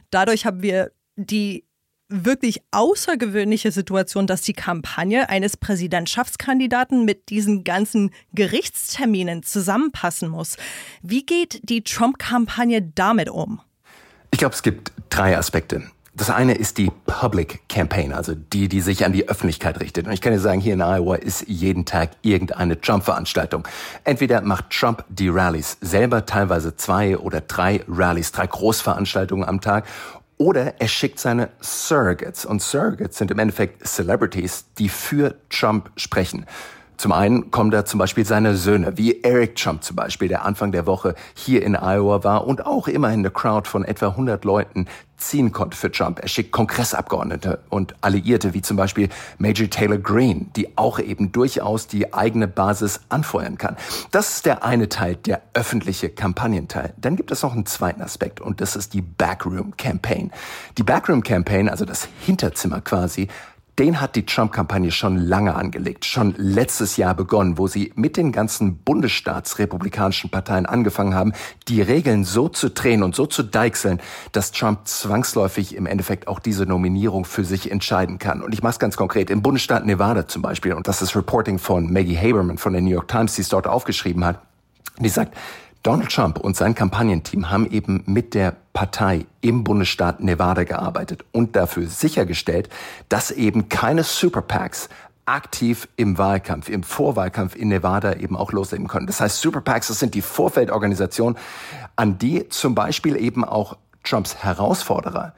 Dadurch 0.10 0.46
haben 0.48 0.64
wir 0.64 0.92
die 1.16 1.69
wirklich 2.10 2.62
außergewöhnliche 2.72 3.72
Situation, 3.72 4.28
dass 4.28 4.42
die 4.42 4.54
Kampagne 4.54 5.30
eines 5.30 5.56
Präsidentschaftskandidaten 5.58 7.06
mit 7.06 7.30
diesen 7.30 7.64
ganzen 7.64 8.12
Gerichtsterminen 8.34 9.44
zusammenpassen 9.44 10.30
muss. 10.30 10.58
Wie 11.02 11.26
geht 11.26 11.62
die 11.64 11.84
Trump-Kampagne 11.84 12.82
damit 12.82 13.30
um? 13.30 13.62
Ich 14.32 14.40
glaube, 14.40 14.56
es 14.56 14.64
gibt 14.64 14.92
drei 15.10 15.38
Aspekte. 15.38 15.84
Das 16.16 16.30
eine 16.30 16.56
ist 16.56 16.78
die 16.78 16.92
Public 17.06 17.62
Campaign, 17.70 18.12
also 18.12 18.34
die, 18.36 18.68
die 18.68 18.82
sich 18.82 19.06
an 19.06 19.14
die 19.14 19.30
Öffentlichkeit 19.30 19.80
richtet. 19.80 20.06
Und 20.06 20.12
ich 20.12 20.20
kann 20.20 20.34
dir 20.34 20.40
sagen, 20.40 20.60
hier 20.60 20.74
in 20.74 20.82
Iowa 20.82 21.16
ist 21.16 21.48
jeden 21.48 21.86
Tag 21.86 22.10
irgendeine 22.24 22.82
Trump-Veranstaltung. 22.82 23.66
Entweder 24.04 24.42
macht 24.42 24.70
Trump 24.72 25.06
die 25.08 25.30
Rallies 25.30 25.78
selber, 25.80 26.26
teilweise 26.26 26.76
zwei 26.76 27.18
oder 27.18 27.40
drei 27.40 27.86
Rallies, 27.88 28.34
drei 28.34 28.48
Großveranstaltungen 28.48 29.48
am 29.48 29.62
Tag, 29.62 29.86
Oder 30.42 30.80
er 30.80 30.88
schickt 30.88 31.20
seine 31.20 31.50
Surrogates. 31.60 32.46
Und 32.46 32.62
Surrogates 32.62 33.18
sind 33.18 33.30
im 33.30 33.40
Endeffekt 33.40 33.86
Celebrities, 33.86 34.66
die 34.78 34.88
für 34.88 35.36
Trump 35.50 35.92
sprechen. 35.98 36.46
Zum 37.00 37.14
einen 37.14 37.50
kommen 37.50 37.72
da 37.72 37.86
zum 37.86 37.98
Beispiel 37.98 38.26
seine 38.26 38.58
Söhne, 38.58 38.98
wie 38.98 39.24
Eric 39.24 39.56
Trump 39.56 39.86
zum 39.86 39.96
Beispiel, 39.96 40.28
der 40.28 40.44
Anfang 40.44 40.74
der 40.74 40.86
Woche 40.86 41.16
hier 41.34 41.64
in 41.64 41.78
Iowa 41.78 42.26
war 42.26 42.46
und 42.46 42.66
auch 42.66 42.90
immerhin 42.90 43.22
eine 43.22 43.32
Crowd 43.32 43.70
von 43.70 43.86
etwa 43.86 44.10
100 44.10 44.44
Leuten 44.44 44.86
ziehen 45.20 45.52
konnte 45.52 45.78
für 45.78 45.92
Trump. 45.92 46.20
Er 46.22 46.28
schickt 46.28 46.52
Kongressabgeordnete 46.52 47.60
und 47.70 47.96
Alliierte 48.02 48.54
wie 48.54 48.62
zum 48.62 48.78
Beispiel 48.78 49.10
Major 49.38 49.70
Taylor 49.70 49.98
Greene, 49.98 50.48
die 50.56 50.78
auch 50.78 51.00
eben 51.00 51.32
durchaus 51.32 51.88
die 51.88 52.14
eigene 52.14 52.48
Basis 52.48 53.02
anfeuern 53.10 53.58
kann. 53.58 53.78
Das 54.12 54.36
ist 54.36 54.46
der 54.46 54.64
eine 54.64 54.90
Teil, 54.90 55.16
der 55.16 55.42
öffentliche 55.54 56.10
Kampagnenteil. 56.10 56.94
Dann 56.98 57.16
gibt 57.16 57.32
es 57.32 57.44
noch 57.44 57.54
einen 57.54 57.66
zweiten 57.66 58.02
Aspekt 58.02 58.42
und 58.42 58.62
das 58.62 58.76
ist 58.76 58.94
die 58.94 59.02
Backroom 59.02 59.76
Campaign. 59.78 60.32
Die 60.78 60.84
Backroom 60.84 61.24
Campaign, 61.24 61.70
also 61.70 61.86
das 61.86 62.08
Hinterzimmer 62.20 62.82
quasi, 62.82 63.28
den 63.80 64.02
hat 64.02 64.18
die 64.18 64.26
Trump-Kampagne 64.26 64.92
schon 64.92 65.16
lange 65.16 65.56
angelegt, 65.56 66.04
schon 66.04 66.36
letztes 66.38 66.98
Jahr 66.98 67.16
begonnen, 67.16 67.58
wo 67.58 67.68
sie 67.68 67.94
mit 67.96 68.18
den 68.18 68.34
ganzen 68.34 68.76
bundesstaatsrepublikanischen 68.80 70.30
Parteien 70.30 70.66
angefangen 70.66 71.16
haben, 71.16 71.32
die 71.70 71.82
Regeln 71.82 72.26
so 72.26 72.50
zu 72.50 72.70
drehen 72.70 73.04
und 73.04 73.16
so 73.16 73.26
zu 73.26 73.42
deichseln, 73.42 74.02
dass 74.34 74.52
Trump 74.52 74.86
zwangsläufig 74.86 75.76
im 75.76 75.86
Endeffekt 75.86 76.28
auch 76.28 76.40
diese 76.40 76.66
Nominierung 76.66 77.24
für 77.24 77.46
sich 77.46 77.72
entscheiden 77.72 78.20
kann. 78.20 78.42
Und 78.42 78.54
ich 78.54 78.62
mache 78.62 78.74
es 78.74 78.80
ganz 78.80 78.98
konkret. 78.98 79.30
Im 79.30 79.42
Bundesstaat 79.42 79.86
Nevada 79.86 80.28
zum 80.28 80.42
Beispiel, 80.42 80.74
und 80.74 80.90
das 80.90 81.02
ist 81.02 81.16
Reporting 81.16 81.58
von 81.58 81.92
Maggie 81.94 82.18
Haberman 82.18 82.58
von 82.58 82.74
der 82.74 82.82
New 82.82 82.92
York 82.92 83.08
Times, 83.08 83.36
die 83.36 83.42
es 83.42 83.50
dort 83.50 83.66
aufgeschrieben 83.66 84.26
hat, 84.26 84.42
die 85.00 85.10
sagt, 85.10 85.38
Donald 85.82 86.12
Trump 86.12 86.40
und 86.40 86.58
sein 86.58 86.76
Kampagnenteam 86.76 87.50
haben 87.50 87.66
eben 87.72 88.04
mit 88.06 88.34
der 88.34 88.54
Partei 88.74 89.26
im 89.40 89.64
Bundesstaat 89.64 90.20
Nevada 90.20 90.66
gearbeitet 90.66 91.24
und 91.32 91.56
dafür 91.56 91.88
sichergestellt, 91.88 92.68
dass 93.08 93.32
eben 93.32 93.70
keine 93.70 94.04
Super 94.04 94.42
PACs 94.42 94.90
aktiv 95.26 95.88
im 95.96 96.18
Wahlkampf, 96.18 96.68
im 96.68 96.84
Vorwahlkampf 96.84 97.56
in 97.56 97.70
Nevada 97.70 98.14
eben 98.16 98.36
auch 98.36 98.52
loslegen 98.52 98.88
können. 98.88 99.08
Das 99.08 99.22
heißt, 99.22 99.40
Super 99.40 99.62
PACs, 99.62 99.88
das 99.88 100.00
sind 100.00 100.16
die 100.16 100.22
Vorfeldorganisationen, 100.22 101.38
an 101.96 102.18
die 102.18 102.50
zum 102.50 102.76
Beispiel 102.76 103.16
eben 103.16 103.46
auch 103.46 103.78
Trumps 104.04 104.36
Herausforderer 104.36 105.34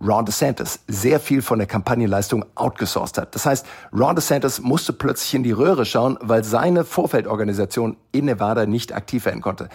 Ron 0.00 0.26
DeSantis 0.26 0.80
sehr 0.88 1.20
viel 1.20 1.40
von 1.40 1.58
der 1.58 1.66
Kampagnenleistung 1.66 2.44
outgesourced 2.54 3.18
hat. 3.18 3.34
Das 3.34 3.46
heißt, 3.46 3.66
Ron 3.92 4.16
DeSantis 4.16 4.60
musste 4.60 4.92
plötzlich 4.92 5.34
in 5.34 5.42
die 5.42 5.52
Röhre 5.52 5.84
schauen, 5.84 6.18
weil 6.20 6.44
seine 6.44 6.84
Vorfeldorganisation 6.84 7.96
in 8.12 8.26
Nevada 8.26 8.66
nicht 8.66 8.92
aktiv 8.92 9.24
werden 9.24 9.40
konnte. 9.40 9.68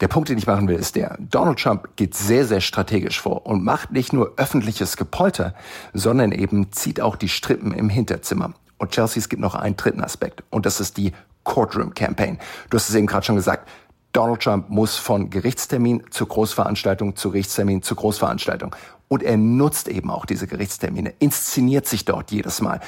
Der 0.00 0.08
Punkt, 0.08 0.28
den 0.28 0.38
ich 0.38 0.48
machen 0.48 0.66
will, 0.66 0.76
ist 0.76 0.96
der, 0.96 1.16
Donald 1.20 1.60
Trump 1.60 1.90
geht 1.96 2.14
sehr, 2.14 2.44
sehr 2.44 2.60
strategisch 2.60 3.20
vor 3.20 3.46
und 3.46 3.62
macht 3.62 3.92
nicht 3.92 4.12
nur 4.12 4.32
öffentliches 4.36 4.96
Gepolter, 4.96 5.54
sondern 5.92 6.32
eben 6.32 6.72
zieht 6.72 7.00
auch 7.00 7.14
die 7.14 7.28
Strippen 7.28 7.72
im 7.72 7.88
Hinterzimmer. 7.88 8.52
Und 8.78 8.90
Chelsea, 8.90 9.20
es 9.20 9.28
gibt 9.28 9.40
noch 9.40 9.54
einen 9.54 9.76
dritten 9.76 10.02
Aspekt 10.02 10.42
und 10.50 10.66
das 10.66 10.80
ist 10.80 10.96
die 10.96 11.12
Courtroom 11.44 11.94
Campaign. 11.94 12.40
Du 12.68 12.76
hast 12.76 12.88
es 12.88 12.94
eben 12.96 13.06
gerade 13.06 13.24
schon 13.24 13.36
gesagt, 13.36 13.68
Donald 14.12 14.42
Trump 14.42 14.68
muss 14.68 14.96
von 14.96 15.30
Gerichtstermin 15.30 16.02
zu 16.10 16.26
Großveranstaltung 16.26 17.16
zu 17.16 17.30
Gerichtstermin 17.30 17.82
zu 17.82 17.94
Großveranstaltung. 17.94 18.74
Und 19.12 19.22
er 19.22 19.36
nutzt 19.36 19.88
eben 19.88 20.10
auch 20.10 20.24
diese 20.24 20.46
Gerichtstermine, 20.46 21.12
inszeniert 21.18 21.86
sich 21.86 22.06
dort 22.06 22.30
jedes 22.30 22.62
Mal. 22.62 22.80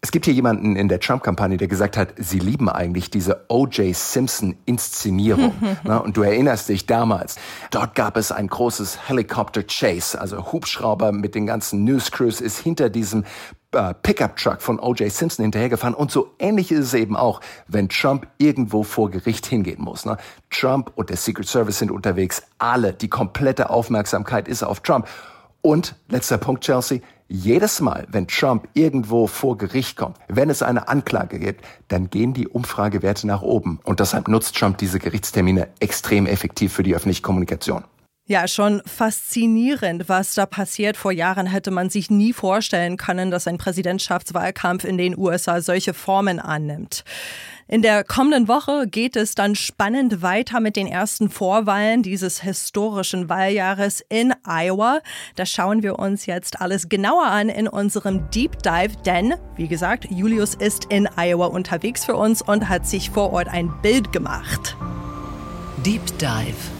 Es 0.00 0.12
gibt 0.12 0.26
hier 0.26 0.32
jemanden 0.32 0.76
in 0.76 0.86
der 0.86 1.00
Trump-Kampagne, 1.00 1.56
der 1.56 1.66
gesagt 1.66 1.96
hat, 1.96 2.14
sie 2.18 2.38
lieben 2.38 2.68
eigentlich 2.68 3.10
diese 3.10 3.46
O.J. 3.48 3.92
Simpson-Inszenierung. 3.92 5.52
und 6.04 6.16
du 6.16 6.22
erinnerst 6.22 6.68
dich 6.68 6.86
damals, 6.86 7.34
dort 7.72 7.96
gab 7.96 8.16
es 8.16 8.30
ein 8.30 8.46
großes 8.46 9.08
Helicopter-Chase, 9.08 10.20
also 10.20 10.52
Hubschrauber 10.52 11.10
mit 11.10 11.34
den 11.34 11.46
ganzen 11.46 11.82
News 11.82 12.12
Crews 12.12 12.40
ist 12.40 12.60
hinter 12.60 12.88
diesem 12.88 13.24
äh, 13.72 13.92
Pickup-Truck 13.92 14.62
von 14.62 14.78
O.J. 14.78 15.10
Simpson 15.10 15.42
hinterhergefahren. 15.42 15.96
Und 15.96 16.12
so 16.12 16.32
ähnlich 16.38 16.70
ist 16.70 16.78
es 16.78 16.94
eben 16.94 17.16
auch, 17.16 17.40
wenn 17.66 17.88
Trump 17.88 18.28
irgendwo 18.38 18.84
vor 18.84 19.10
Gericht 19.10 19.46
hingehen 19.46 19.82
muss. 19.82 20.04
Ne? 20.04 20.16
Trump 20.48 20.92
und 20.94 21.10
der 21.10 21.16
Secret 21.16 21.48
Service 21.48 21.80
sind 21.80 21.90
unterwegs. 21.90 22.44
Alle, 22.58 22.92
die 22.92 23.08
komplette 23.08 23.68
Aufmerksamkeit 23.68 24.46
ist 24.46 24.62
auf 24.62 24.78
Trump. 24.78 25.08
Und 25.66 25.96
letzter 26.08 26.38
Punkt, 26.38 26.62
Chelsea. 26.62 27.00
Jedes 27.26 27.80
Mal, 27.80 28.06
wenn 28.08 28.28
Trump 28.28 28.68
irgendwo 28.74 29.26
vor 29.26 29.58
Gericht 29.58 29.96
kommt, 29.96 30.16
wenn 30.28 30.48
es 30.48 30.62
eine 30.62 30.86
Anklage 30.86 31.40
gibt, 31.40 31.64
dann 31.88 32.08
gehen 32.08 32.34
die 32.34 32.46
Umfragewerte 32.46 33.26
nach 33.26 33.42
oben. 33.42 33.80
Und 33.82 33.98
deshalb 33.98 34.28
nutzt 34.28 34.54
Trump 34.56 34.78
diese 34.78 35.00
Gerichtstermine 35.00 35.66
extrem 35.80 36.26
effektiv 36.26 36.72
für 36.72 36.84
die 36.84 36.94
öffentliche 36.94 37.22
Kommunikation. 37.22 37.82
Ja, 38.28 38.48
schon 38.48 38.82
faszinierend, 38.84 40.08
was 40.08 40.34
da 40.34 40.46
passiert. 40.46 40.96
Vor 40.96 41.12
Jahren 41.12 41.46
hätte 41.46 41.70
man 41.70 41.90
sich 41.90 42.10
nie 42.10 42.32
vorstellen 42.32 42.96
können, 42.96 43.30
dass 43.30 43.46
ein 43.46 43.56
Präsidentschaftswahlkampf 43.56 44.82
in 44.82 44.98
den 44.98 45.16
USA 45.16 45.60
solche 45.60 45.94
Formen 45.94 46.40
annimmt. 46.40 47.04
In 47.68 47.82
der 47.82 48.02
kommenden 48.02 48.48
Woche 48.48 48.88
geht 48.88 49.14
es 49.14 49.36
dann 49.36 49.54
spannend 49.54 50.22
weiter 50.22 50.58
mit 50.58 50.74
den 50.74 50.88
ersten 50.88 51.30
Vorwahlen 51.30 52.02
dieses 52.02 52.42
historischen 52.42 53.28
Wahljahres 53.28 54.04
in 54.08 54.34
Iowa. 54.44 55.02
Das 55.36 55.48
schauen 55.48 55.84
wir 55.84 55.96
uns 56.00 56.26
jetzt 56.26 56.60
alles 56.60 56.88
genauer 56.88 57.26
an 57.26 57.48
in 57.48 57.68
unserem 57.68 58.28
Deep 58.30 58.60
Dive, 58.60 58.96
denn, 59.04 59.34
wie 59.54 59.68
gesagt, 59.68 60.08
Julius 60.10 60.56
ist 60.56 60.86
in 60.86 61.08
Iowa 61.16 61.46
unterwegs 61.46 62.04
für 62.04 62.16
uns 62.16 62.42
und 62.42 62.68
hat 62.68 62.88
sich 62.88 63.10
vor 63.10 63.32
Ort 63.32 63.46
ein 63.46 63.72
Bild 63.82 64.12
gemacht. 64.12 64.76
Deep 65.84 66.02
Dive. 66.18 66.75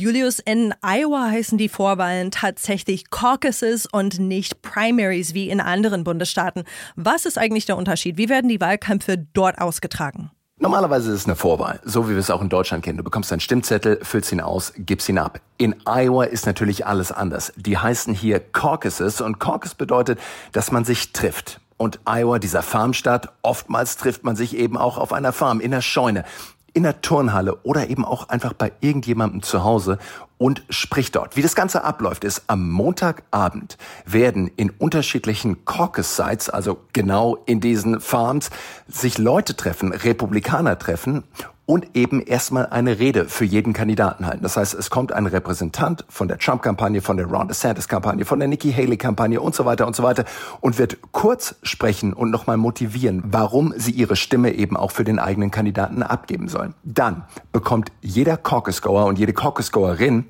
Julius, 0.00 0.38
in 0.38 0.72
Iowa 0.80 1.28
heißen 1.30 1.58
die 1.58 1.68
Vorwahlen 1.68 2.30
tatsächlich 2.30 3.10
Caucuses 3.10 3.84
und 3.84 4.18
nicht 4.18 4.62
Primaries 4.62 5.34
wie 5.34 5.50
in 5.50 5.60
anderen 5.60 6.04
Bundesstaaten. 6.04 6.64
Was 6.96 7.26
ist 7.26 7.36
eigentlich 7.36 7.66
der 7.66 7.76
Unterschied? 7.76 8.16
Wie 8.16 8.30
werden 8.30 8.48
die 8.48 8.62
Wahlkämpfe 8.62 9.18
dort 9.34 9.60
ausgetragen? 9.60 10.30
Normalerweise 10.56 11.10
ist 11.10 11.20
es 11.20 11.26
eine 11.26 11.36
Vorwahl, 11.36 11.80
so 11.84 12.08
wie 12.08 12.12
wir 12.12 12.18
es 12.18 12.30
auch 12.30 12.40
in 12.40 12.48
Deutschland 12.48 12.82
kennen. 12.82 12.96
Du 12.96 13.04
bekommst 13.04 13.30
einen 13.30 13.42
Stimmzettel, 13.42 13.98
füllst 14.02 14.32
ihn 14.32 14.40
aus, 14.40 14.72
gibst 14.74 15.06
ihn 15.10 15.18
ab. 15.18 15.38
In 15.58 15.76
Iowa 15.84 16.24
ist 16.24 16.46
natürlich 16.46 16.86
alles 16.86 17.12
anders. 17.12 17.52
Die 17.56 17.76
heißen 17.76 18.14
hier 18.14 18.40
Caucuses 18.40 19.20
und 19.20 19.38
Caucus 19.38 19.74
bedeutet, 19.74 20.18
dass 20.52 20.72
man 20.72 20.86
sich 20.86 21.12
trifft. 21.12 21.60
Und 21.76 22.00
Iowa, 22.06 22.38
dieser 22.38 22.62
Farmstadt, 22.62 23.32
oftmals 23.42 23.98
trifft 23.98 24.24
man 24.24 24.36
sich 24.36 24.56
eben 24.56 24.78
auch 24.78 24.96
auf 24.96 25.12
einer 25.12 25.32
Farm, 25.32 25.60
in 25.60 25.70
der 25.70 25.82
Scheune 25.82 26.24
in 26.72 26.82
der 26.82 27.00
Turnhalle 27.00 27.56
oder 27.62 27.88
eben 27.88 28.04
auch 28.04 28.28
einfach 28.28 28.52
bei 28.52 28.72
irgendjemandem 28.80 29.42
zu 29.42 29.64
Hause 29.64 29.98
und 30.38 30.62
spricht 30.70 31.16
dort. 31.16 31.36
Wie 31.36 31.42
das 31.42 31.54
Ganze 31.54 31.84
abläuft, 31.84 32.24
ist 32.24 32.44
am 32.46 32.70
Montagabend 32.70 33.76
werden 34.06 34.50
in 34.56 34.70
unterschiedlichen 34.70 35.64
Caucus-Sites, 35.64 36.48
also 36.48 36.78
genau 36.92 37.36
in 37.46 37.60
diesen 37.60 38.00
Farms, 38.00 38.50
sich 38.88 39.18
Leute 39.18 39.54
treffen, 39.54 39.92
Republikaner 39.92 40.78
treffen 40.78 41.24
und 41.70 41.94
eben 41.94 42.20
erstmal 42.20 42.66
eine 42.66 42.98
Rede 42.98 43.26
für 43.26 43.44
jeden 43.44 43.72
Kandidaten 43.72 44.26
halten. 44.26 44.42
Das 44.42 44.56
heißt, 44.56 44.74
es 44.74 44.90
kommt 44.90 45.12
ein 45.12 45.26
Repräsentant 45.26 46.04
von 46.08 46.26
der 46.26 46.36
Trump-Kampagne, 46.36 47.00
von 47.00 47.16
der 47.16 47.26
Ron 47.26 47.46
DeSantis-Kampagne, 47.46 48.24
von 48.24 48.40
der 48.40 48.48
Nikki 48.48 48.72
Haley-Kampagne 48.72 49.40
und 49.40 49.54
so 49.54 49.64
weiter 49.64 49.86
und 49.86 49.94
so 49.94 50.02
weiter 50.02 50.24
und 50.60 50.78
wird 50.78 50.98
kurz 51.12 51.54
sprechen 51.62 52.12
und 52.12 52.32
nochmal 52.32 52.56
motivieren, 52.56 53.22
warum 53.24 53.72
sie 53.76 53.92
ihre 53.92 54.16
Stimme 54.16 54.52
eben 54.52 54.76
auch 54.76 54.90
für 54.90 55.04
den 55.04 55.20
eigenen 55.20 55.52
Kandidaten 55.52 56.02
abgeben 56.02 56.48
sollen. 56.48 56.74
Dann 56.82 57.22
bekommt 57.52 57.92
jeder 58.00 58.36
Caucus-Goer 58.36 59.04
und 59.04 59.20
jede 59.20 59.32
Caucus-Goerin 59.32 60.24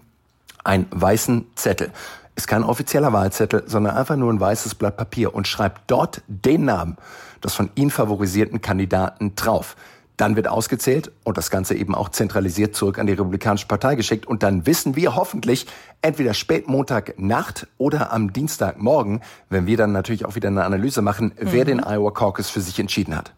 einen 0.63 0.89
weißen 0.91 1.47
Zettel. 1.55 1.91
Ist 2.37 2.49
kein 2.49 2.65
offizieller 2.65 3.15
Wahlzettel, 3.15 3.63
sondern 3.65 3.97
einfach 3.97 4.17
nur 4.17 4.31
ein 4.31 4.41
weißes 4.41 4.75
Blatt 4.75 4.99
Papier 4.99 5.35
und 5.35 5.49
schreibt 5.49 5.91
dort 5.91 6.21
den 6.29 6.67
Namen 6.67 6.99
des 7.43 7.55
von 7.55 7.71
ihnen 7.77 7.91
favorisierten 7.91 8.61
Kandidaten 8.61 9.35
drauf. 9.37 9.75
Dann 10.21 10.37
wird 10.37 10.49
ausgezählt 10.49 11.13
und 11.25 11.39
das 11.39 11.51
Ganze 11.51 11.75
eben 11.75 11.95
auch 11.95 12.11
zentralisiert 12.11 12.77
zurück 12.77 12.99
an 12.99 13.07
die 13.07 13.15
Republikanische 13.15 13.67
Partei 13.67 13.95
geschickt. 13.95 14.27
Und 14.27 14.43
dann 14.43 14.67
wissen 14.67 14.95
wir 14.95 15.17
hoffentlich 15.17 15.67
entweder 16.03 16.35
spät 16.35 16.69
Montagnacht 16.69 17.67
oder 17.79 18.13
am 18.13 18.31
Dienstagmorgen, 18.31 19.23
wenn 19.49 19.67
wir 19.67 19.79
dann 19.79 19.93
natürlich 19.93 20.27
auch 20.27 20.35
wieder 20.35 20.49
eine 20.49 20.65
Analyse 20.65 21.01
machen, 21.01 21.29
mhm. 21.29 21.53
wer 21.53 21.65
den 21.65 21.83
Iowa 21.83 22.11
Caucus 22.11 22.51
für 22.51 22.61
sich 22.61 22.79
entschieden 22.79 23.17
hat. 23.17 23.33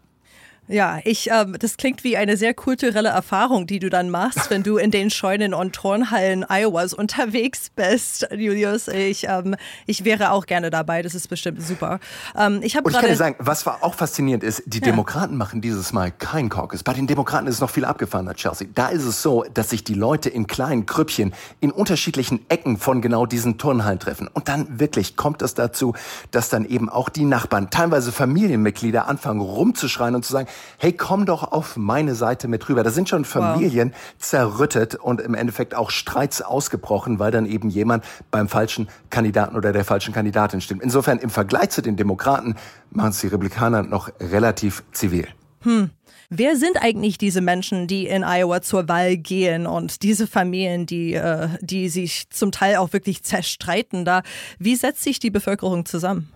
Ja, 0.69 0.99
ich, 1.03 1.29
ähm, 1.29 1.57
das 1.59 1.75
klingt 1.75 2.05
wie 2.05 2.15
eine 2.15 2.37
sehr 2.37 2.53
kulturelle 2.53 3.09
Erfahrung, 3.09 3.67
die 3.67 3.79
du 3.79 3.89
dann 3.89 4.09
machst, 4.09 4.49
wenn 4.49 4.63
du 4.63 4.77
in 4.77 4.91
den 4.91 5.09
Scheunen 5.09 5.53
und 5.53 5.73
Turnhallen 5.73 6.45
Iowas 6.47 6.93
unterwegs 6.93 7.69
bist, 7.75 8.27
Julius. 8.33 8.87
Ich, 8.87 9.27
ähm, 9.27 9.55
ich 9.87 10.05
wäre 10.05 10.31
auch 10.31 10.45
gerne 10.45 10.69
dabei. 10.69 11.01
Das 11.01 11.15
ist 11.15 11.27
bestimmt 11.27 11.61
super. 11.61 11.99
Ähm, 12.37 12.61
ich 12.63 12.77
und 12.77 12.87
ich 12.87 12.93
kann 12.93 13.09
dir 13.09 13.17
sagen, 13.17 13.35
was 13.39 13.67
auch 13.67 13.93
faszinierend 13.93 14.41
ist, 14.41 14.63
die 14.65 14.79
ja. 14.79 14.85
Demokraten 14.85 15.35
machen 15.35 15.59
dieses 15.59 15.91
Mal 15.91 16.11
kein 16.11 16.47
Caucus. 16.47 16.81
Bei 16.81 16.93
den 16.93 17.07
Demokraten 17.07 17.47
ist 17.47 17.55
es 17.55 17.61
noch 17.61 17.69
viel 17.69 17.83
abgefahrener, 17.83 18.33
Chelsea. 18.33 18.69
Da 18.73 18.87
ist 18.87 19.03
es 19.03 19.21
so, 19.21 19.43
dass 19.53 19.69
sich 19.69 19.83
die 19.83 19.95
Leute 19.95 20.29
in 20.29 20.47
kleinen 20.47 20.85
Grüppchen 20.85 21.33
in 21.59 21.71
unterschiedlichen 21.71 22.39
Ecken 22.47 22.77
von 22.77 23.01
genau 23.01 23.25
diesen 23.25 23.57
Turnhallen 23.57 23.99
treffen. 23.99 24.29
Und 24.29 24.47
dann 24.47 24.79
wirklich 24.79 25.17
kommt 25.17 25.41
es 25.41 25.55
dazu, 25.55 25.93
dass 26.31 26.47
dann 26.47 26.63
eben 26.63 26.87
auch 26.87 27.09
die 27.09 27.25
Nachbarn, 27.25 27.69
teilweise 27.69 28.13
Familienmitglieder 28.13 29.09
anfangen 29.09 29.41
rumzuschreien 29.41 30.15
und 30.15 30.23
zu 30.23 30.31
sagen, 30.31 30.47
hey, 30.77 30.93
komm 30.93 31.25
doch 31.25 31.51
auf 31.51 31.77
meine 31.77 32.15
Seite 32.15 32.47
mit 32.47 32.67
rüber. 32.69 32.83
Da 32.83 32.91
sind 32.91 33.09
schon 33.09 33.25
Familien 33.25 33.91
wow. 33.91 33.97
zerrüttet 34.17 34.95
und 34.95 35.21
im 35.21 35.33
Endeffekt 35.35 35.75
auch 35.75 35.91
Streits 35.91 36.41
ausgebrochen, 36.41 37.19
weil 37.19 37.31
dann 37.31 37.45
eben 37.45 37.69
jemand 37.69 38.03
beim 38.31 38.49
falschen 38.49 38.89
Kandidaten 39.09 39.55
oder 39.55 39.71
der 39.71 39.85
falschen 39.85 40.13
Kandidatin 40.13 40.61
stimmt. 40.61 40.81
Insofern 40.81 41.19
im 41.19 41.29
Vergleich 41.29 41.69
zu 41.69 41.81
den 41.81 41.95
Demokraten 41.95 42.55
machen 42.91 43.09
es 43.09 43.21
die 43.21 43.27
Republikaner 43.27 43.83
noch 43.83 44.09
relativ 44.19 44.83
zivil. 44.91 45.27
Hm. 45.61 45.89
Wer 46.35 46.55
sind 46.55 46.81
eigentlich 46.81 47.19
diese 47.19 47.41
Menschen, 47.41 47.85
die 47.85 48.07
in 48.07 48.23
Iowa 48.23 48.61
zur 48.61 48.87
Wahl 48.87 49.17
gehen 49.17 49.67
und 49.67 50.01
diese 50.01 50.25
Familien, 50.25 50.87
die, 50.87 51.13
äh, 51.13 51.47
die 51.61 51.89
sich 51.89 52.27
zum 52.31 52.51
Teil 52.51 52.77
auch 52.77 52.91
wirklich 52.91 53.21
zerstreiten 53.23 54.03
da? 54.03 54.23
Wie 54.57 54.75
setzt 54.75 55.03
sich 55.03 55.19
die 55.19 55.29
Bevölkerung 55.29 55.85
zusammen? 55.85 56.32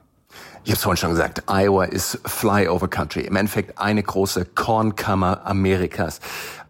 Ich 0.68 0.72
habe 0.72 0.80
es 0.80 0.84
vorhin 0.84 0.98
schon 0.98 1.12
gesagt, 1.12 1.44
Iowa 1.50 1.86
ist 1.86 2.20
Flyover 2.26 2.90
Country. 2.90 3.22
Im 3.22 3.38
Endeffekt 3.38 3.80
eine 3.80 4.04
große 4.04 4.44
Kornkammer 4.44 5.46
Amerikas. 5.46 6.20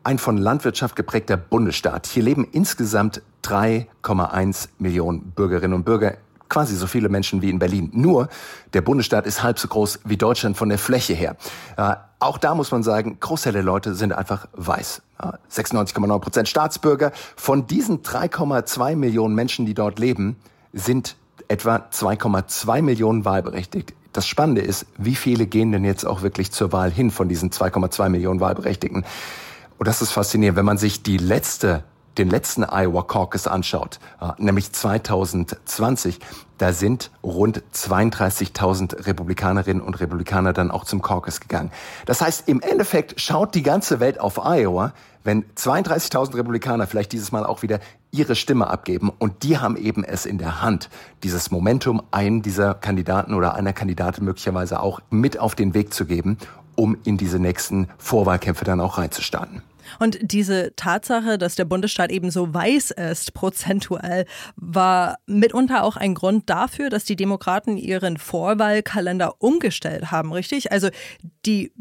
Ein 0.03 0.19
von 0.19 0.37
Landwirtschaft 0.37 0.95
geprägter 0.95 1.35
Bundesstaat. 1.35 2.05
Hier 2.05 2.21
leben 2.21 2.47
insgesamt 2.51 3.23
3,1 3.43 4.67
Millionen 4.77 5.31
Bürgerinnen 5.31 5.73
und 5.73 5.83
Bürger 5.83 6.17
quasi 6.47 6.75
so 6.75 6.85
viele 6.85 7.09
Menschen 7.09 7.41
wie 7.41 7.49
in 7.49 7.57
Berlin. 7.57 7.89
Nur 7.91 8.29
der 8.73 8.81
Bundesstaat 8.81 9.25
ist 9.25 9.41
halb 9.41 9.57
so 9.57 9.67
groß 9.67 10.01
wie 10.05 10.15
Deutschland 10.15 10.57
von 10.57 10.69
der 10.69 10.77
Fläche 10.77 11.15
her. 11.15 11.35
Äh, 11.75 11.95
auch 12.19 12.37
da 12.37 12.53
muss 12.53 12.69
man 12.69 12.83
sagen, 12.83 13.17
Großteil 13.19 13.53
der 13.53 13.63
Leute 13.63 13.95
sind 13.95 14.13
einfach 14.13 14.47
weiß. 14.53 15.01
Äh, 15.23 15.31
96,9 15.51 16.19
Prozent 16.19 16.47
Staatsbürger. 16.47 17.13
Von 17.35 17.65
diesen 17.65 18.03
3,2 18.03 18.95
Millionen 18.95 19.33
Menschen, 19.33 19.65
die 19.65 19.73
dort 19.73 19.97
leben, 19.97 20.35
sind 20.71 21.15
etwa 21.47 21.87
2,2 21.91 22.81
Millionen 22.81 23.25
wahlberechtigt. 23.25 23.93
Das 24.13 24.27
Spannende 24.27 24.61
ist, 24.61 24.85
wie 24.97 25.15
viele 25.15 25.45
gehen 25.45 25.71
denn 25.71 25.85
jetzt 25.85 26.05
auch 26.05 26.21
wirklich 26.21 26.51
zur 26.51 26.71
Wahl 26.71 26.91
hin 26.91 27.11
von 27.11 27.29
diesen 27.29 27.51
2,2 27.51 28.09
Millionen 28.09 28.39
Wahlberechtigten? 28.39 29.05
Und 29.77 29.87
das 29.87 30.01
ist 30.01 30.11
faszinierend, 30.11 30.57
wenn 30.57 30.65
man 30.65 30.77
sich 30.77 31.03
die 31.03 31.17
letzte 31.17 31.83
den 32.17 32.29
letzten 32.29 32.63
Iowa 32.63 33.03
Caucus 33.03 33.47
anschaut, 33.47 34.00
äh, 34.21 34.31
nämlich 34.38 34.71
2020, 34.71 36.19
da 36.57 36.74
sind 36.74 37.12
rund 37.24 37.63
32.000 37.74 39.05
Republikanerinnen 39.05 39.81
und 39.81 40.00
Republikaner 40.00 40.53
dann 40.53 40.71
auch 40.71 40.86
zum 40.86 41.01
Caucus 41.01 41.39
gegangen. 41.39 41.71
Das 42.05 42.21
heißt, 42.21 42.47
im 42.47 42.62
Endeffekt 42.62 43.21
schaut 43.21 43.53
die 43.53 43.63
ganze 43.63 44.00
Welt 44.00 44.19
auf 44.19 44.39
Iowa, 44.43 44.93
wenn 45.24 45.43
32.000 45.55 46.36
Republikaner 46.36 46.88
vielleicht 46.88 47.12
dieses 47.12 47.31
Mal 47.31 47.45
auch 47.45 47.62
wieder 47.62 47.79
ihre 48.12 48.36
Stimme 48.36 48.67
abgeben 48.67 49.12
und 49.19 49.43
die 49.43 49.57
haben 49.57 49.75
eben 49.75 50.03
es 50.03 50.25
in 50.25 50.38
der 50.38 50.62
Hand, 50.62 50.89
dieses 51.21 51.51
Momentum 51.51 52.01
einen 52.12 52.41
dieser 52.41 52.74
Kandidaten 52.74 53.33
oder 53.33 53.53
einer 53.53 53.74
Kandidatin 53.74 54.24
möglicherweise 54.24 54.79
auch 54.79 55.01
mit 55.09 55.38
auf 55.38 55.53
den 55.53 55.74
Weg 55.74 55.93
zu 55.93 56.05
geben, 56.05 56.38
um 56.75 56.97
in 57.03 57.17
diese 57.17 57.39
nächsten 57.39 57.89
Vorwahlkämpfe 57.97 58.63
dann 58.63 58.79
auch 58.79 58.97
reinzustarten. 58.97 59.62
Und 60.00 60.20
diese 60.22 60.75
Tatsache, 60.75 61.38
dass 61.38 61.56
der 61.56 61.65
Bundesstaat 61.65 62.12
eben 62.12 62.32
so 62.32 62.53
weiß 62.53 62.91
ist, 62.91 63.34
prozentuell, 63.34 64.25
war 64.56 65.17
mitunter 65.25 65.84
auch 65.84 65.98
ein 65.98 66.13
Grund 66.13 66.50
dafür, 66.50 66.89
dass 66.89 67.06
die 67.06 67.15
Demokraten 67.15 67.77
ihren 67.77 68.17
Vorwahlkalender 68.17 69.36
umgestellt 69.41 70.12
haben, 70.12 70.34
richtig? 70.34 70.72
Also 70.72 70.89
die 71.46 71.72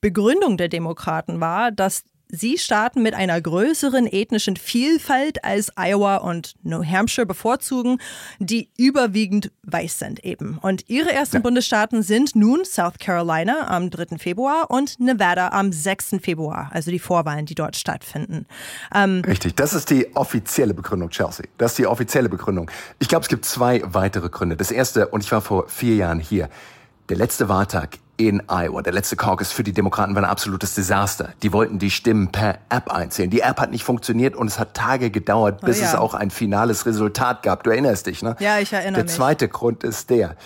Begründung 0.00 0.56
der 0.58 0.68
Demokraten 0.68 1.40
war, 1.40 1.72
dass 1.72 2.04
Sie 2.36 2.58
starten 2.58 3.02
mit 3.02 3.14
einer 3.14 3.40
größeren 3.40 4.06
ethnischen 4.06 4.56
Vielfalt 4.56 5.44
als 5.44 5.70
Iowa 5.76 6.16
und 6.16 6.54
New 6.62 6.84
Hampshire 6.84 7.26
bevorzugen, 7.26 7.98
die 8.40 8.68
überwiegend 8.76 9.52
weiß 9.62 10.00
sind 10.00 10.24
eben. 10.24 10.58
Und 10.60 10.88
ihre 10.88 11.12
ersten 11.12 11.36
ja. 11.36 11.42
Bundesstaaten 11.42 12.02
sind 12.02 12.34
nun 12.34 12.64
South 12.64 12.94
Carolina 12.98 13.68
am 13.68 13.90
3. 13.90 14.18
Februar 14.18 14.70
und 14.70 14.98
Nevada 14.98 15.50
am 15.50 15.72
6. 15.72 16.16
Februar, 16.20 16.70
also 16.72 16.90
die 16.90 16.98
Vorwahlen, 16.98 17.46
die 17.46 17.54
dort 17.54 17.76
stattfinden. 17.76 18.46
Ähm 18.92 19.22
Richtig, 19.24 19.54
das 19.54 19.72
ist 19.72 19.90
die 19.90 20.14
offizielle 20.16 20.74
Begründung, 20.74 21.10
Chelsea. 21.10 21.46
Das 21.56 21.72
ist 21.72 21.78
die 21.78 21.86
offizielle 21.86 22.28
Begründung. 22.28 22.70
Ich 22.98 23.08
glaube, 23.08 23.22
es 23.22 23.28
gibt 23.28 23.44
zwei 23.44 23.82
weitere 23.84 24.28
Gründe. 24.28 24.56
Das 24.56 24.72
erste, 24.72 25.08
und 25.08 25.22
ich 25.22 25.30
war 25.30 25.40
vor 25.40 25.68
vier 25.68 25.94
Jahren 25.94 26.18
hier, 26.18 26.48
der 27.08 27.16
letzte 27.16 27.48
Wahltag 27.48 27.98
in 28.16 28.42
Iowa. 28.48 28.82
Der 28.82 28.92
letzte 28.92 29.16
Caucus 29.16 29.52
für 29.52 29.64
die 29.64 29.72
Demokraten 29.72 30.14
war 30.14 30.22
ein 30.22 30.28
absolutes 30.28 30.74
Desaster. 30.74 31.30
Die 31.42 31.52
wollten 31.52 31.78
die 31.78 31.90
Stimmen 31.90 32.30
per 32.30 32.58
App 32.68 32.90
einzählen. 32.90 33.30
Die 33.30 33.40
App 33.40 33.60
hat 33.60 33.70
nicht 33.70 33.84
funktioniert 33.84 34.36
und 34.36 34.46
es 34.46 34.58
hat 34.58 34.74
Tage 34.74 35.10
gedauert, 35.10 35.60
bis 35.62 35.78
oh 35.78 35.82
ja. 35.82 35.88
es 35.88 35.94
auch 35.94 36.14
ein 36.14 36.30
finales 36.30 36.86
Resultat 36.86 37.42
gab. 37.42 37.64
Du 37.64 37.70
erinnerst 37.70 38.06
dich, 38.06 38.22
ne? 38.22 38.36
Ja, 38.38 38.58
ich 38.58 38.72
erinnere 38.72 39.02
mich. 39.02 39.10
Der 39.10 39.16
zweite 39.16 39.48
Grund 39.48 39.84
ist 39.84 40.10
der, 40.10 40.36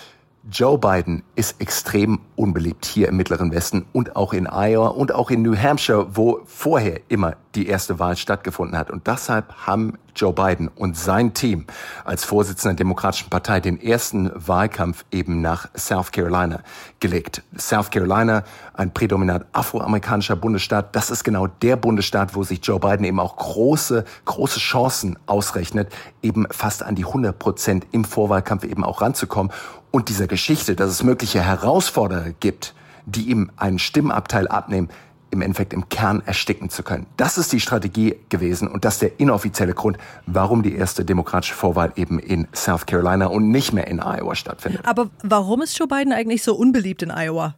Joe 0.51 0.79
Biden 0.79 1.23
ist 1.35 1.61
extrem 1.61 2.19
unbeliebt 2.35 2.85
hier 2.85 3.09
im 3.09 3.17
Mittleren 3.17 3.51
Westen 3.51 3.85
und 3.93 4.15
auch 4.15 4.33
in 4.33 4.47
Iowa 4.47 4.87
und 4.87 5.13
auch 5.13 5.29
in 5.29 5.43
New 5.43 5.55
Hampshire, 5.55 6.07
wo 6.15 6.41
vorher 6.45 7.01
immer 7.07 7.35
die 7.55 7.67
erste 7.67 7.99
Wahl 7.99 8.15
stattgefunden 8.15 8.77
hat. 8.77 8.89
Und 8.89 9.07
deshalb 9.07 9.53
haben 9.67 9.97
Joe 10.15 10.33
Biden 10.33 10.67
und 10.67 10.97
sein 10.97 11.33
Team 11.33 11.65
als 12.03 12.25
Vorsitzender 12.25 12.73
der 12.73 12.85
Demokratischen 12.85 13.29
Partei 13.29 13.59
den 13.59 13.81
ersten 13.81 14.31
Wahlkampf 14.35 15.05
eben 15.11 15.41
nach 15.41 15.67
South 15.77 16.11
Carolina 16.11 16.61
gelegt. 16.99 17.43
South 17.57 17.89
Carolina, 17.89 18.43
ein 18.73 18.93
prädominant 18.93 19.45
afroamerikanischer 19.53 20.35
Bundesstaat, 20.35 20.95
das 20.95 21.09
ist 21.09 21.23
genau 21.23 21.47
der 21.47 21.75
Bundesstaat, 21.75 22.35
wo 22.35 22.43
sich 22.43 22.59
Joe 22.63 22.79
Biden 22.79 23.05
eben 23.05 23.19
auch 23.19 23.37
große, 23.37 24.03
große 24.25 24.59
Chancen 24.59 25.17
ausrechnet, 25.25 25.91
eben 26.21 26.47
fast 26.51 26.83
an 26.83 26.95
die 26.95 27.05
100 27.05 27.37
Prozent 27.37 27.87
im 27.91 28.03
Vorwahlkampf 28.03 28.63
eben 28.63 28.83
auch 28.83 29.01
ranzukommen 29.01 29.51
und 29.91 30.09
dieser 30.09 30.27
Geschichte, 30.27 30.75
dass 30.75 30.89
es 30.89 31.03
mögliche 31.03 31.41
Herausforderer 31.41 32.31
gibt, 32.39 32.73
die 33.05 33.29
ihm 33.29 33.51
einen 33.57 33.79
Stimmabteil 33.79 34.47
abnehmen, 34.47 34.89
im 35.31 35.41
Endeffekt 35.41 35.73
im 35.73 35.89
Kern 35.89 36.23
ersticken 36.25 36.69
zu 36.69 36.83
können. 36.83 37.05
Das 37.17 37.37
ist 37.37 37.51
die 37.51 37.59
Strategie 37.59 38.15
gewesen 38.29 38.67
und 38.67 38.83
das 38.85 38.95
ist 38.95 39.01
der 39.03 39.19
inoffizielle 39.19 39.73
Grund, 39.73 39.97
warum 40.25 40.63
die 40.63 40.75
erste 40.75 41.05
demokratische 41.05 41.53
Vorwahl 41.53 41.91
eben 41.95 42.19
in 42.19 42.47
South 42.53 42.85
Carolina 42.85 43.27
und 43.27 43.51
nicht 43.51 43.73
mehr 43.73 43.87
in 43.87 43.99
Iowa 43.99 44.35
stattfindet. 44.35 44.81
Aber 44.85 45.09
warum 45.23 45.61
ist 45.61 45.77
Joe 45.77 45.87
Biden 45.87 46.13
eigentlich 46.13 46.43
so 46.43 46.55
unbeliebt 46.55 47.03
in 47.03 47.11
Iowa? 47.11 47.55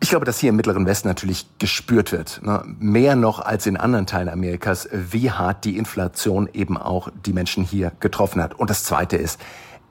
Ich 0.00 0.10
glaube, 0.10 0.26
dass 0.26 0.38
hier 0.38 0.50
im 0.50 0.56
Mittleren 0.56 0.84
Westen 0.84 1.08
natürlich 1.08 1.46
gespürt 1.58 2.12
wird, 2.12 2.40
ne? 2.42 2.62
mehr 2.78 3.16
noch 3.16 3.40
als 3.40 3.66
in 3.66 3.78
anderen 3.78 4.06
Teilen 4.06 4.28
Amerikas, 4.28 4.88
wie 4.92 5.30
hart 5.30 5.64
die 5.64 5.78
Inflation 5.78 6.50
eben 6.52 6.76
auch 6.76 7.08
die 7.24 7.32
Menschen 7.32 7.64
hier 7.64 7.92
getroffen 8.00 8.42
hat. 8.42 8.54
Und 8.54 8.68
das 8.68 8.84
Zweite 8.84 9.16
ist, 9.16 9.40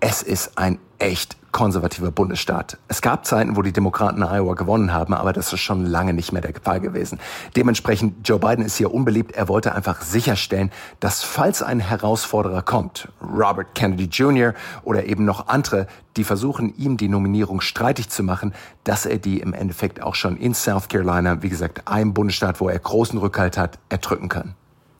es 0.07 0.21
ist 0.21 0.59
ein 0.59 0.77
echt 0.99 1.35
konservativer 1.51 2.11
Bundesstaat. 2.11 2.77
Es 2.87 3.01
gab 3.01 3.25
Zeiten, 3.25 3.55
wo 3.55 3.63
die 3.63 3.71
Demokraten 3.71 4.21
Iowa 4.21 4.53
gewonnen 4.53 4.93
haben, 4.93 5.15
aber 5.15 5.33
das 5.33 5.51
ist 5.51 5.61
schon 5.61 5.83
lange 5.83 6.13
nicht 6.13 6.31
mehr 6.31 6.43
der 6.43 6.53
Fall 6.61 6.79
gewesen. 6.79 7.19
Dementsprechend, 7.55 8.27
Joe 8.27 8.37
Biden 8.37 8.63
ist 8.63 8.75
hier 8.75 8.93
unbeliebt. 8.93 9.31
Er 9.31 9.47
wollte 9.47 9.73
einfach 9.73 10.03
sicherstellen, 10.03 10.69
dass 10.99 11.23
falls 11.23 11.63
ein 11.63 11.79
Herausforderer 11.79 12.61
kommt, 12.61 13.07
Robert 13.19 13.73
Kennedy 13.73 14.03
Jr. 14.03 14.53
oder 14.83 15.05
eben 15.05 15.25
noch 15.25 15.47
andere, 15.47 15.87
die 16.17 16.23
versuchen, 16.23 16.75
ihm 16.75 16.97
die 16.97 17.07
Nominierung 17.07 17.59
streitig 17.61 18.09
zu 18.09 18.21
machen, 18.21 18.53
dass 18.83 19.07
er 19.07 19.17
die 19.17 19.39
im 19.39 19.55
Endeffekt 19.55 20.03
auch 20.03 20.13
schon 20.13 20.37
in 20.37 20.53
South 20.53 20.87
Carolina, 20.87 21.41
wie 21.41 21.49
gesagt, 21.49 21.87
einem 21.87 22.13
Bundesstaat, 22.13 22.61
wo 22.61 22.69
er 22.69 22.77
großen 22.77 23.17
Rückhalt 23.17 23.57
hat, 23.57 23.79
erdrücken 23.89 24.29
kann. 24.29 24.53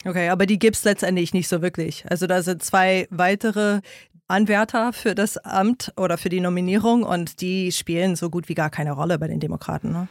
Okay, 0.03 0.29
aber 0.29 0.45
die 0.45 0.57
gibt's 0.57 0.83
letztendlich 0.83 1.33
nicht 1.33 1.47
so 1.47 1.61
wirklich. 1.61 2.05
Also 2.09 2.27
da 2.27 2.41
sind 2.43 2.63
zwei 2.63 3.07
weitere, 3.09 3.81
Anwärter 4.27 4.91
für 4.91 5.13
das 5.13 5.37
Amt 5.37 5.93
oder 5.97 6.17
für 6.17 6.29
die 6.29 6.39
Nominierung 6.39 7.03
und 7.03 7.41
die 7.41 7.71
spielen 7.71 8.15
so 8.15 8.29
gut 8.29 8.49
wie 8.49 8.55
gar 8.55 8.71
keine 8.71 8.93
Rolle 8.93 9.19
bei 9.19 9.27
den 9.27 9.39
Demokraten. 9.39 9.91
Ne? 9.91 10.07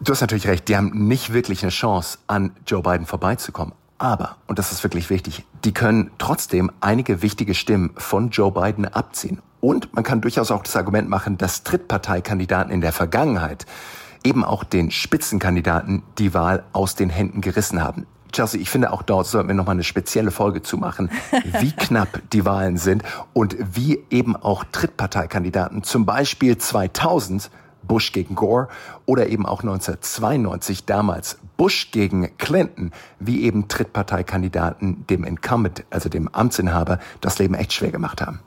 Du 0.00 0.12
hast 0.12 0.20
natürlich 0.20 0.48
recht, 0.48 0.66
die 0.68 0.76
haben 0.76 1.06
nicht 1.06 1.32
wirklich 1.32 1.62
eine 1.62 1.70
Chance, 1.70 2.18
an 2.26 2.50
Joe 2.66 2.82
Biden 2.82 3.06
vorbeizukommen. 3.06 3.74
Aber, 3.98 4.36
und 4.48 4.58
das 4.58 4.72
ist 4.72 4.82
wirklich 4.82 5.08
wichtig, 5.10 5.44
die 5.64 5.72
können 5.72 6.10
trotzdem 6.18 6.72
einige 6.80 7.22
wichtige 7.22 7.54
Stimmen 7.54 7.92
von 7.96 8.30
Joe 8.30 8.50
Biden 8.50 8.86
abziehen. 8.86 9.40
Und 9.60 9.94
man 9.94 10.02
kann 10.02 10.20
durchaus 10.20 10.50
auch 10.50 10.64
das 10.64 10.76
Argument 10.76 11.08
machen, 11.08 11.38
dass 11.38 11.62
Trittparteikandidaten 11.62 12.72
in 12.72 12.80
der 12.80 12.92
Vergangenheit 12.92 13.64
eben 14.24 14.44
auch 14.44 14.64
den 14.64 14.90
Spitzenkandidaten 14.90 16.02
die 16.18 16.34
Wahl 16.34 16.64
aus 16.72 16.96
den 16.96 17.10
Händen 17.10 17.40
gerissen 17.40 17.82
haben. 17.82 18.06
Chelsea, 18.34 18.60
ich 18.60 18.68
finde 18.68 18.92
auch 18.92 19.02
dort 19.02 19.26
sollten 19.26 19.48
wir 19.48 19.54
nochmal 19.54 19.74
eine 19.74 19.84
spezielle 19.84 20.30
Folge 20.30 20.62
zu 20.62 20.76
machen, 20.76 21.10
wie 21.60 21.72
knapp 21.72 22.20
die 22.32 22.44
Wahlen 22.44 22.76
sind 22.76 23.02
und 23.32 23.56
wie 23.74 24.02
eben 24.10 24.36
auch 24.36 24.64
Trittparteikandidaten, 24.72 25.84
zum 25.84 26.04
Beispiel 26.04 26.58
2000 26.58 27.50
Bush 27.86 28.12
gegen 28.12 28.34
Gore 28.34 28.68
oder 29.06 29.28
eben 29.28 29.46
auch 29.46 29.60
1992 29.60 30.84
damals 30.84 31.38
Bush 31.56 31.90
gegen 31.92 32.36
Clinton, 32.38 32.92
wie 33.20 33.42
eben 33.42 33.68
Trittparteikandidaten 33.68 35.06
dem 35.06 35.24
Incumbent, 35.24 35.84
also 35.90 36.08
dem 36.08 36.28
Amtsinhaber, 36.28 36.98
das 37.20 37.38
Leben 37.38 37.54
echt 37.54 37.72
schwer 37.72 37.92
gemacht 37.92 38.20
haben. 38.20 38.40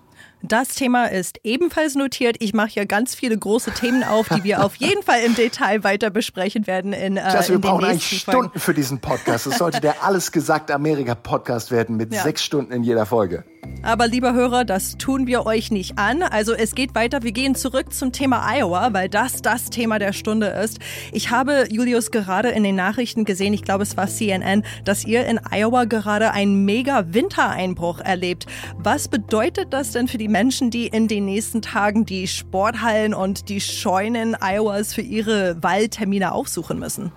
Das 0.43 0.69
Thema 0.69 1.05
ist 1.05 1.39
ebenfalls 1.43 1.95
notiert. 1.95 2.37
Ich 2.39 2.53
mache 2.53 2.69
hier 2.69 2.85
ganz 2.85 3.15
viele 3.15 3.37
große 3.37 3.71
Themen 3.71 4.03
auf, 4.03 4.29
die 4.29 4.43
wir 4.43 4.63
auf 4.63 4.75
jeden 4.75 5.01
Fall 5.01 5.21
im 5.21 5.35
Detail 5.35 5.83
weiter 5.83 6.09
besprechen 6.09 6.67
werden. 6.67 6.93
In, 6.93 7.17
äh, 7.17 7.33
Just, 7.33 7.49
wir 7.49 7.59
brauchen 7.59 7.85
eigentlich 7.85 8.21
Stunden 8.21 8.41
Folgen. 8.41 8.59
für 8.59 8.73
diesen 8.73 8.99
Podcast. 8.99 9.47
Es 9.47 9.57
sollte 9.57 9.81
der 9.81 10.03
Alles 10.03 10.31
gesagt 10.31 10.69
Amerika 10.69 11.15
Podcast 11.15 11.71
werden 11.71 11.97
mit 11.97 12.13
ja. 12.13 12.21
sechs 12.23 12.43
Stunden 12.43 12.71
in 12.71 12.83
jeder 12.83 13.05
Folge. 13.05 13.45
Aber 13.83 14.07
lieber 14.07 14.33
Hörer, 14.33 14.65
das 14.65 14.97
tun 14.97 15.27
wir 15.27 15.45
euch 15.45 15.71
nicht 15.71 15.97
an. 15.97 16.21
Also 16.21 16.53
es 16.53 16.75
geht 16.75 16.93
weiter. 16.93 17.23
Wir 17.23 17.31
gehen 17.31 17.55
zurück 17.55 17.93
zum 17.93 18.11
Thema 18.11 18.45
Iowa, 18.45 18.91
weil 18.91 19.07
das 19.07 19.41
das 19.41 19.69
Thema 19.69 19.97
der 19.97 20.11
Stunde 20.11 20.47
ist. 20.47 20.79
Ich 21.13 21.31
habe 21.31 21.67
Julius 21.71 22.11
gerade 22.11 22.49
in 22.49 22.63
den 22.63 22.75
Nachrichten 22.75 23.23
gesehen, 23.23 23.53
ich 23.53 23.63
glaube 23.63 23.83
es 23.83 23.95
war 23.95 24.07
CNN, 24.07 24.63
dass 24.83 25.05
ihr 25.05 25.25
in 25.25 25.39
Iowa 25.51 25.85
gerade 25.85 26.31
einen 26.31 26.65
mega 26.65 27.13
Wintereinbruch 27.13 28.01
erlebt. 28.01 28.45
Was 28.77 29.07
bedeutet 29.07 29.71
das 29.71 29.91
denn 29.91 30.07
für 30.07 30.17
die 30.17 30.27
Menschen, 30.27 30.69
die 30.69 30.87
in 30.87 31.07
den 31.07 31.25
nächsten 31.25 31.61
Tagen 31.61 32.05
die 32.05 32.27
Sporthallen 32.27 33.13
und 33.13 33.47
die 33.47 33.61
Scheunen 33.61 34.35
Iowas 34.41 34.93
für 34.93 35.01
ihre 35.01 35.63
Wahltermine 35.63 36.33
aufsuchen 36.33 36.77
müssen? 36.79 37.11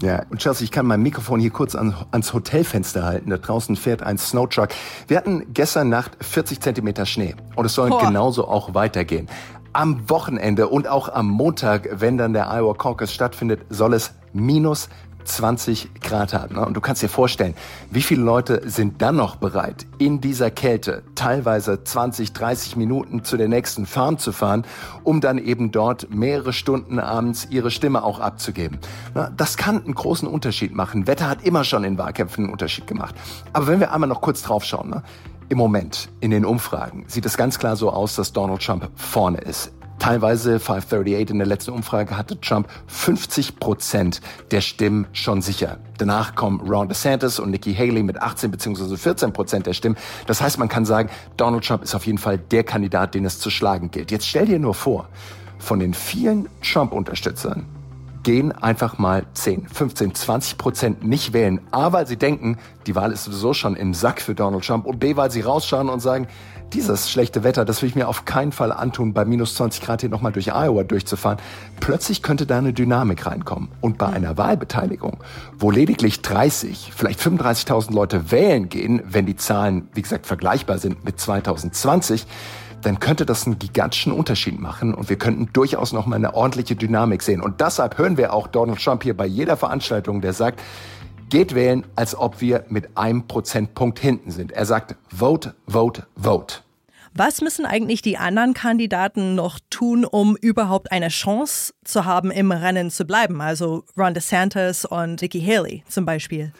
Ja, 0.00 0.22
und 0.30 0.38
Chelsea, 0.38 0.64
ich 0.64 0.70
kann 0.70 0.86
mein 0.86 1.02
Mikrofon 1.02 1.38
hier 1.40 1.50
kurz 1.50 1.74
an, 1.74 1.94
ans 2.10 2.32
Hotelfenster 2.32 3.04
halten. 3.04 3.30
Da 3.30 3.36
draußen 3.36 3.76
fährt 3.76 4.02
ein 4.02 4.18
Snowtruck. 4.18 4.70
Wir 5.06 5.16
hatten 5.16 5.52
gestern 5.52 5.88
Nacht 5.88 6.16
40 6.24 6.60
Zentimeter 6.60 7.06
Schnee 7.06 7.34
und 7.56 7.66
es 7.66 7.74
soll 7.74 7.90
Boah. 7.90 8.00
genauso 8.06 8.48
auch 8.48 8.74
weitergehen. 8.74 9.28
Am 9.72 10.08
Wochenende 10.08 10.68
und 10.68 10.88
auch 10.88 11.08
am 11.08 11.28
Montag, 11.28 11.88
wenn 11.92 12.18
dann 12.18 12.32
der 12.32 12.50
Iowa 12.50 12.74
Caucus 12.74 13.12
stattfindet, 13.12 13.60
soll 13.70 13.94
es 13.94 14.12
minus 14.32 14.88
20 15.24 16.00
Grad 16.00 16.34
haben. 16.34 16.56
Ne? 16.56 16.64
Und 16.64 16.74
du 16.74 16.80
kannst 16.80 17.02
dir 17.02 17.08
vorstellen, 17.08 17.54
wie 17.90 18.02
viele 18.02 18.22
Leute 18.22 18.62
sind 18.68 19.02
dann 19.02 19.16
noch 19.16 19.36
bereit, 19.36 19.86
in 19.98 20.20
dieser 20.20 20.50
Kälte 20.50 21.02
teilweise 21.14 21.82
20, 21.82 22.32
30 22.32 22.76
Minuten 22.76 23.24
zu 23.24 23.36
der 23.36 23.48
nächsten 23.48 23.86
Farm 23.86 24.18
zu 24.18 24.32
fahren, 24.32 24.64
um 25.04 25.20
dann 25.20 25.38
eben 25.38 25.70
dort 25.70 26.14
mehrere 26.14 26.52
Stunden 26.52 26.98
abends 26.98 27.48
ihre 27.50 27.70
Stimme 27.70 28.02
auch 28.02 28.20
abzugeben. 28.20 28.78
Das 29.36 29.56
kann 29.56 29.84
einen 29.84 29.94
großen 29.94 30.28
Unterschied 30.28 30.74
machen. 30.74 31.06
Wetter 31.06 31.28
hat 31.28 31.44
immer 31.44 31.64
schon 31.64 31.84
in 31.84 31.98
Wahlkämpfen 31.98 32.44
einen 32.44 32.52
Unterschied 32.52 32.86
gemacht. 32.86 33.14
Aber 33.52 33.66
wenn 33.66 33.80
wir 33.80 33.92
einmal 33.92 34.08
noch 34.08 34.20
kurz 34.20 34.42
drauf 34.42 34.64
schauen, 34.64 34.90
ne? 34.90 35.02
im 35.48 35.58
Moment 35.58 36.08
in 36.20 36.30
den 36.30 36.44
Umfragen 36.44 37.04
sieht 37.08 37.26
es 37.26 37.36
ganz 37.36 37.58
klar 37.58 37.76
so 37.76 37.90
aus, 37.90 38.16
dass 38.16 38.32
Donald 38.32 38.62
Trump 38.62 38.88
vorne 38.96 39.38
ist. 39.38 39.72
Teilweise 40.02 40.58
538 40.58 41.30
in 41.30 41.38
der 41.38 41.46
letzten 41.46 41.70
Umfrage 41.70 42.16
hatte 42.16 42.40
Trump 42.40 42.66
50 42.88 43.60
Prozent 43.60 44.20
der 44.50 44.60
Stimmen 44.60 45.06
schon 45.12 45.42
sicher. 45.42 45.78
Danach 45.96 46.34
kommen 46.34 46.60
Ron 46.60 46.88
DeSantis 46.88 47.38
und 47.38 47.52
Nikki 47.52 47.72
Haley 47.72 48.02
mit 48.02 48.20
18 48.20 48.50
bzw. 48.50 48.96
14 48.96 49.32
Prozent 49.32 49.66
der 49.66 49.74
Stimmen. 49.74 49.96
Das 50.26 50.42
heißt, 50.42 50.58
man 50.58 50.68
kann 50.68 50.84
sagen, 50.84 51.08
Donald 51.36 51.64
Trump 51.64 51.84
ist 51.84 51.94
auf 51.94 52.04
jeden 52.04 52.18
Fall 52.18 52.36
der 52.36 52.64
Kandidat, 52.64 53.14
den 53.14 53.24
es 53.24 53.38
zu 53.38 53.48
schlagen 53.48 53.92
gilt. 53.92 54.10
Jetzt 54.10 54.26
stell 54.26 54.46
dir 54.46 54.58
nur 54.58 54.74
vor, 54.74 55.08
von 55.60 55.78
den 55.78 55.94
vielen 55.94 56.48
Trump-Unterstützern 56.62 57.64
gehen 58.22 58.52
einfach 58.52 58.98
mal 58.98 59.24
10, 59.34 59.68
15, 59.68 60.14
20 60.14 60.58
Prozent 60.58 61.04
nicht 61.04 61.32
wählen. 61.32 61.60
A, 61.70 61.92
weil 61.92 62.06
sie 62.06 62.16
denken, 62.16 62.58
die 62.86 62.94
Wahl 62.94 63.12
ist 63.12 63.24
sowieso 63.24 63.54
schon 63.54 63.76
im 63.76 63.94
Sack 63.94 64.20
für 64.20 64.34
Donald 64.34 64.64
Trump. 64.64 64.86
Und 64.86 65.00
B, 65.00 65.16
weil 65.16 65.30
sie 65.30 65.40
rausschauen 65.40 65.88
und 65.88 66.00
sagen, 66.00 66.26
dieses 66.72 67.10
schlechte 67.10 67.44
Wetter, 67.44 67.64
das 67.64 67.82
will 67.82 67.88
ich 67.88 67.94
mir 67.94 68.08
auf 68.08 68.24
keinen 68.24 68.52
Fall 68.52 68.72
antun, 68.72 69.12
bei 69.12 69.24
minus 69.24 69.56
20 69.56 69.82
Grad 69.82 70.00
hier 70.00 70.10
nochmal 70.10 70.32
durch 70.32 70.48
Iowa 70.48 70.84
durchzufahren. 70.84 71.38
Plötzlich 71.80 72.22
könnte 72.22 72.46
da 72.46 72.58
eine 72.58 72.72
Dynamik 72.72 73.26
reinkommen. 73.26 73.68
Und 73.80 73.98
bei 73.98 74.06
einer 74.06 74.38
Wahlbeteiligung, 74.38 75.18
wo 75.58 75.70
lediglich 75.70 76.22
30, 76.22 76.92
vielleicht 76.94 77.20
35.000 77.20 77.92
Leute 77.92 78.30
wählen 78.30 78.68
gehen, 78.68 79.02
wenn 79.06 79.26
die 79.26 79.36
Zahlen, 79.36 79.88
wie 79.94 80.02
gesagt, 80.02 80.26
vergleichbar 80.26 80.78
sind 80.78 81.04
mit 81.04 81.20
2020, 81.20 82.26
dann 82.82 83.00
könnte 83.00 83.26
das 83.26 83.46
einen 83.46 83.58
gigantischen 83.58 84.12
Unterschied 84.12 84.58
machen 84.58 84.94
und 84.94 85.08
wir 85.08 85.16
könnten 85.16 85.50
durchaus 85.52 85.92
noch 85.92 86.06
mal 86.06 86.16
eine 86.16 86.34
ordentliche 86.34 86.76
Dynamik 86.76 87.22
sehen. 87.22 87.40
Und 87.40 87.60
deshalb 87.60 87.98
hören 87.98 88.16
wir 88.16 88.32
auch 88.32 88.46
Donald 88.46 88.82
Trump 88.82 89.02
hier 89.02 89.16
bei 89.16 89.26
jeder 89.26 89.56
Veranstaltung, 89.56 90.20
der 90.20 90.32
sagt, 90.32 90.60
geht 91.30 91.54
wählen, 91.54 91.84
als 91.96 92.14
ob 92.14 92.40
wir 92.40 92.64
mit 92.68 92.96
einem 92.96 93.26
Prozentpunkt 93.26 93.98
hinten 93.98 94.30
sind. 94.30 94.52
Er 94.52 94.66
sagt, 94.66 94.96
vote, 95.08 95.54
vote, 95.66 96.06
vote. 96.14 96.56
Was 97.14 97.42
müssen 97.42 97.66
eigentlich 97.66 98.00
die 98.00 98.16
anderen 98.16 98.54
Kandidaten 98.54 99.34
noch 99.34 99.58
tun, 99.68 100.06
um 100.06 100.34
überhaupt 100.36 100.92
eine 100.92 101.08
Chance 101.08 101.74
zu 101.84 102.06
haben, 102.06 102.30
im 102.30 102.52
Rennen 102.52 102.90
zu 102.90 103.04
bleiben? 103.04 103.42
Also 103.42 103.84
Ron 103.98 104.14
DeSantis 104.14 104.86
und 104.86 105.20
Nikki 105.20 105.42
Haley 105.42 105.84
zum 105.88 106.06
Beispiel. 106.06 106.52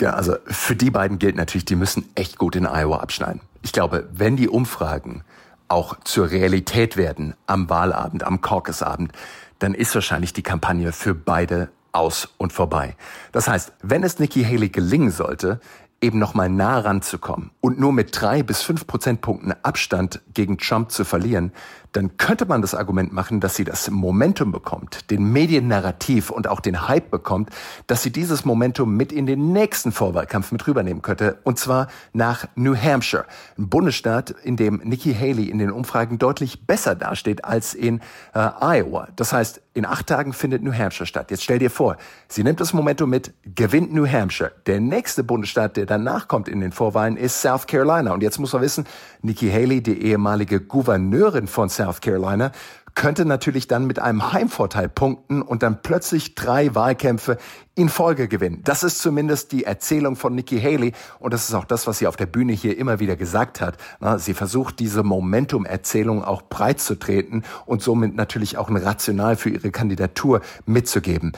Ja, 0.00 0.10
also 0.10 0.36
für 0.46 0.76
die 0.76 0.90
beiden 0.90 1.18
gilt 1.18 1.36
natürlich, 1.36 1.64
die 1.66 1.76
müssen 1.76 2.08
echt 2.14 2.38
gut 2.38 2.56
in 2.56 2.66
Iowa 2.66 2.98
abschneiden. 2.98 3.40
Ich 3.62 3.72
glaube, 3.72 4.08
wenn 4.12 4.36
die 4.36 4.48
Umfragen 4.48 5.22
auch 5.68 5.96
zur 6.04 6.30
Realität 6.30 6.96
werden 6.96 7.34
am 7.46 7.68
Wahlabend, 7.70 8.24
am 8.24 8.40
Caucusabend, 8.40 9.12
dann 9.58 9.74
ist 9.74 9.94
wahrscheinlich 9.94 10.32
die 10.32 10.42
Kampagne 10.42 10.92
für 10.92 11.14
beide 11.14 11.68
aus 11.92 12.28
und 12.38 12.52
vorbei. 12.52 12.96
Das 13.32 13.48
heißt, 13.48 13.72
wenn 13.82 14.02
es 14.02 14.18
Nikki 14.18 14.44
Haley 14.44 14.68
gelingen 14.68 15.10
sollte, 15.10 15.60
eben 16.00 16.18
noch 16.18 16.34
mal 16.34 16.48
nah 16.48 16.78
ranzukommen 16.78 17.50
und 17.60 17.80
nur 17.80 17.92
mit 17.92 18.10
drei 18.18 18.42
bis 18.42 18.62
fünf 18.62 18.86
Prozentpunkten 18.86 19.54
Abstand 19.62 20.20
gegen 20.32 20.58
Trump 20.58 20.92
zu 20.92 21.04
verlieren, 21.04 21.52
dann 21.92 22.16
könnte 22.16 22.46
man 22.46 22.62
das 22.62 22.74
Argument 22.74 23.12
machen, 23.12 23.40
dass 23.40 23.56
sie 23.56 23.64
das 23.64 23.90
Momentum 23.90 24.52
bekommt, 24.52 25.10
den 25.10 25.32
Mediennarrativ 25.32 26.30
und 26.30 26.46
auch 26.46 26.60
den 26.60 26.86
Hype 26.86 27.10
bekommt, 27.10 27.50
dass 27.86 28.02
sie 28.02 28.12
dieses 28.12 28.44
Momentum 28.44 28.96
mit 28.96 29.12
in 29.12 29.26
den 29.26 29.52
nächsten 29.52 29.92
Vorwahlkampf 29.92 30.52
mit 30.52 30.66
rübernehmen 30.66 31.02
könnte, 31.02 31.38
und 31.44 31.58
zwar 31.58 31.88
nach 32.12 32.46
New 32.54 32.76
Hampshire, 32.76 33.24
ein 33.56 33.68
Bundesstaat, 33.68 34.30
in 34.30 34.56
dem 34.56 34.80
Nikki 34.84 35.14
Haley 35.14 35.48
in 35.48 35.58
den 35.58 35.70
Umfragen 35.70 36.18
deutlich 36.18 36.66
besser 36.66 36.94
dasteht 36.94 37.44
als 37.44 37.74
in 37.74 38.00
äh, 38.34 38.50
Iowa. 38.60 39.08
Das 39.16 39.32
heißt, 39.32 39.62
in 39.74 39.86
acht 39.86 40.06
Tagen 40.08 40.32
findet 40.32 40.62
New 40.62 40.72
Hampshire 40.72 41.06
statt. 41.06 41.30
Jetzt 41.30 41.44
stell 41.44 41.58
dir 41.58 41.70
vor, 41.70 41.96
sie 42.26 42.42
nimmt 42.42 42.60
das 42.60 42.72
Momentum 42.72 43.10
mit, 43.10 43.32
gewinnt 43.54 43.92
New 43.92 44.06
Hampshire. 44.06 44.52
Der 44.66 44.80
nächste 44.80 45.22
Bundesstaat, 45.22 45.76
der 45.76 45.86
danach 45.88 46.28
kommt 46.28 46.48
in 46.48 46.60
den 46.60 46.72
Vorwahlen, 46.72 47.16
ist 47.16 47.40
South 47.40 47.66
Carolina. 47.66 48.12
Und 48.12 48.22
jetzt 48.22 48.38
muss 48.38 48.52
man 48.52 48.62
wissen, 48.62 48.86
Nikki 49.22 49.50
Haley, 49.50 49.82
die 49.82 50.02
ehemalige 50.02 50.60
Gouverneurin 50.60 51.48
von 51.48 51.68
South 51.68 52.00
Carolina, 52.00 52.52
könnte 52.94 53.24
natürlich 53.24 53.68
dann 53.68 53.86
mit 53.86 54.00
einem 54.00 54.32
Heimvorteil 54.32 54.88
punkten 54.88 55.40
und 55.40 55.62
dann 55.62 55.82
plötzlich 55.82 56.34
drei 56.34 56.74
Wahlkämpfe 56.74 57.38
in 57.76 57.88
Folge 57.88 58.26
gewinnen. 58.26 58.62
Das 58.64 58.82
ist 58.82 58.98
zumindest 58.98 59.52
die 59.52 59.62
Erzählung 59.62 60.16
von 60.16 60.34
Nikki 60.34 60.60
Haley 60.60 60.92
und 61.20 61.32
das 61.32 61.48
ist 61.48 61.54
auch 61.54 61.64
das, 61.64 61.86
was 61.86 61.98
sie 61.98 62.08
auf 62.08 62.16
der 62.16 62.26
Bühne 62.26 62.52
hier 62.52 62.76
immer 62.76 62.98
wieder 62.98 63.14
gesagt 63.14 63.60
hat. 63.60 63.76
Sie 64.16 64.34
versucht 64.34 64.80
diese 64.80 65.04
Momentum-Erzählung 65.04 66.24
auch 66.24 66.42
breit 66.42 66.80
zu 66.80 66.96
treten 66.96 67.44
und 67.66 67.82
somit 67.82 68.16
natürlich 68.16 68.58
auch 68.58 68.68
ein 68.68 68.76
Rational 68.76 69.36
für 69.36 69.50
ihre 69.50 69.70
Kandidatur 69.70 70.40
mitzugeben. 70.66 71.30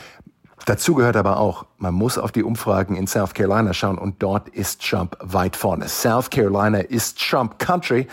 Dazu 0.66 0.94
gehört 0.94 1.16
aber 1.16 1.38
auch, 1.38 1.66
man 1.78 1.94
muss 1.94 2.18
auf 2.18 2.32
die 2.32 2.42
Umfragen 2.42 2.96
in 2.96 3.06
South 3.06 3.34
Carolina 3.34 3.72
schauen 3.72 3.98
und 3.98 4.22
dort 4.22 4.48
ist 4.48 4.86
Trump 4.86 5.16
weit 5.20 5.56
vorne. 5.56 5.88
South 5.88 6.30
Carolina 6.30 6.78
ist 6.78 7.18
Trump 7.18 7.58
Country 7.58 8.06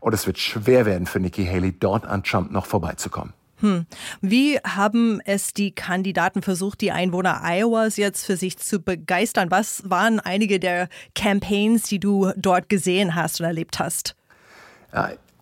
und 0.00 0.12
es 0.12 0.26
wird 0.26 0.38
schwer 0.38 0.86
werden 0.86 1.06
für 1.06 1.20
Nikki 1.20 1.46
Haley, 1.46 1.72
dort 1.78 2.06
an 2.06 2.22
Trump 2.22 2.50
noch 2.50 2.66
vorbeizukommen. 2.66 3.32
Hm. 3.60 3.86
Wie 4.20 4.58
haben 4.58 5.20
es 5.24 5.54
die 5.54 5.70
Kandidaten 5.70 6.42
versucht, 6.42 6.80
die 6.80 6.92
Einwohner 6.92 7.40
Iowas 7.42 7.96
jetzt 7.96 8.26
für 8.26 8.36
sich 8.36 8.58
zu 8.58 8.80
begeistern? 8.80 9.50
Was 9.50 9.88
waren 9.88 10.20
einige 10.20 10.58
der 10.58 10.88
Campaigns, 11.14 11.84
die 11.84 12.00
du 12.00 12.32
dort 12.36 12.68
gesehen 12.68 13.14
hast 13.14 13.40
und 13.40 13.46
erlebt 13.46 13.78
hast? 13.78 14.16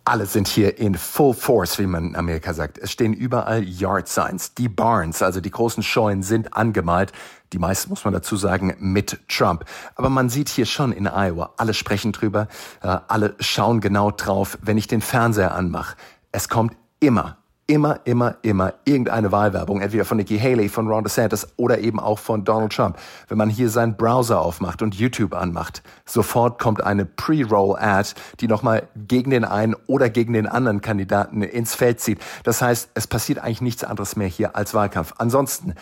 Alle 0.05 0.25
sind 0.25 0.49
hier 0.49 0.79
in 0.79 0.95
Full 0.95 1.33
Force, 1.33 1.79
wie 1.79 1.87
man 1.87 2.09
in 2.09 2.15
Amerika 2.17 2.53
sagt. 2.53 2.77
Es 2.77 2.91
stehen 2.91 3.13
überall 3.13 3.63
Yard 3.63 4.09
Signs. 4.09 4.53
Die 4.53 4.67
Barns, 4.67 5.21
also 5.21 5.39
die 5.39 5.49
großen 5.49 5.81
Scheunen, 5.81 6.23
sind 6.23 6.53
angemalt. 6.53 7.13
Die 7.53 7.57
meisten, 7.57 7.89
muss 7.89 8.03
man 8.03 8.13
dazu 8.13 8.35
sagen, 8.35 8.75
mit 8.79 9.21
Trump. 9.29 9.63
Aber 9.95 10.09
man 10.09 10.27
sieht 10.27 10.49
hier 10.49 10.65
schon 10.65 10.91
in 10.91 11.07
Iowa, 11.07 11.53
alle 11.55 11.73
sprechen 11.73 12.11
drüber, 12.11 12.49
äh, 12.81 12.97
alle 13.07 13.35
schauen 13.39 13.79
genau 13.79 14.11
drauf. 14.11 14.57
Wenn 14.61 14.77
ich 14.77 14.87
den 14.87 15.01
Fernseher 15.01 15.55
anmache, 15.55 15.95
es 16.33 16.49
kommt 16.49 16.75
immer 16.99 17.37
immer, 17.67 17.99
immer, 18.03 18.35
immer 18.41 18.73
irgendeine 18.85 19.31
Wahlwerbung, 19.31 19.81
entweder 19.81 20.05
von 20.05 20.17
Nikki 20.17 20.37
Haley, 20.37 20.69
von 20.69 20.87
Ron 20.87 21.03
DeSantis 21.03 21.47
oder 21.55 21.79
eben 21.79 21.99
auch 21.99 22.19
von 22.19 22.43
Donald 22.43 22.73
Trump. 22.73 22.97
Wenn 23.27 23.37
man 23.37 23.49
hier 23.49 23.69
seinen 23.69 23.95
Browser 23.95 24.41
aufmacht 24.41 24.81
und 24.81 24.95
YouTube 24.95 25.33
anmacht, 25.33 25.81
sofort 26.05 26.59
kommt 26.59 26.83
eine 26.83 27.05
Pre-Roll-Ad, 27.05 28.13
die 28.39 28.47
nochmal 28.47 28.87
gegen 28.95 29.31
den 29.31 29.45
einen 29.45 29.75
oder 29.87 30.09
gegen 30.09 30.33
den 30.33 30.47
anderen 30.47 30.81
Kandidaten 30.81 31.41
ins 31.41 31.73
Feld 31.75 31.99
zieht. 32.01 32.19
Das 32.43 32.61
heißt, 32.61 32.89
es 32.95 33.07
passiert 33.07 33.39
eigentlich 33.39 33.61
nichts 33.61 33.83
anderes 33.83 34.15
mehr 34.15 34.27
hier 34.27 34.55
als 34.55 34.73
Wahlkampf. 34.73 35.13
Ansonsten 35.17 35.73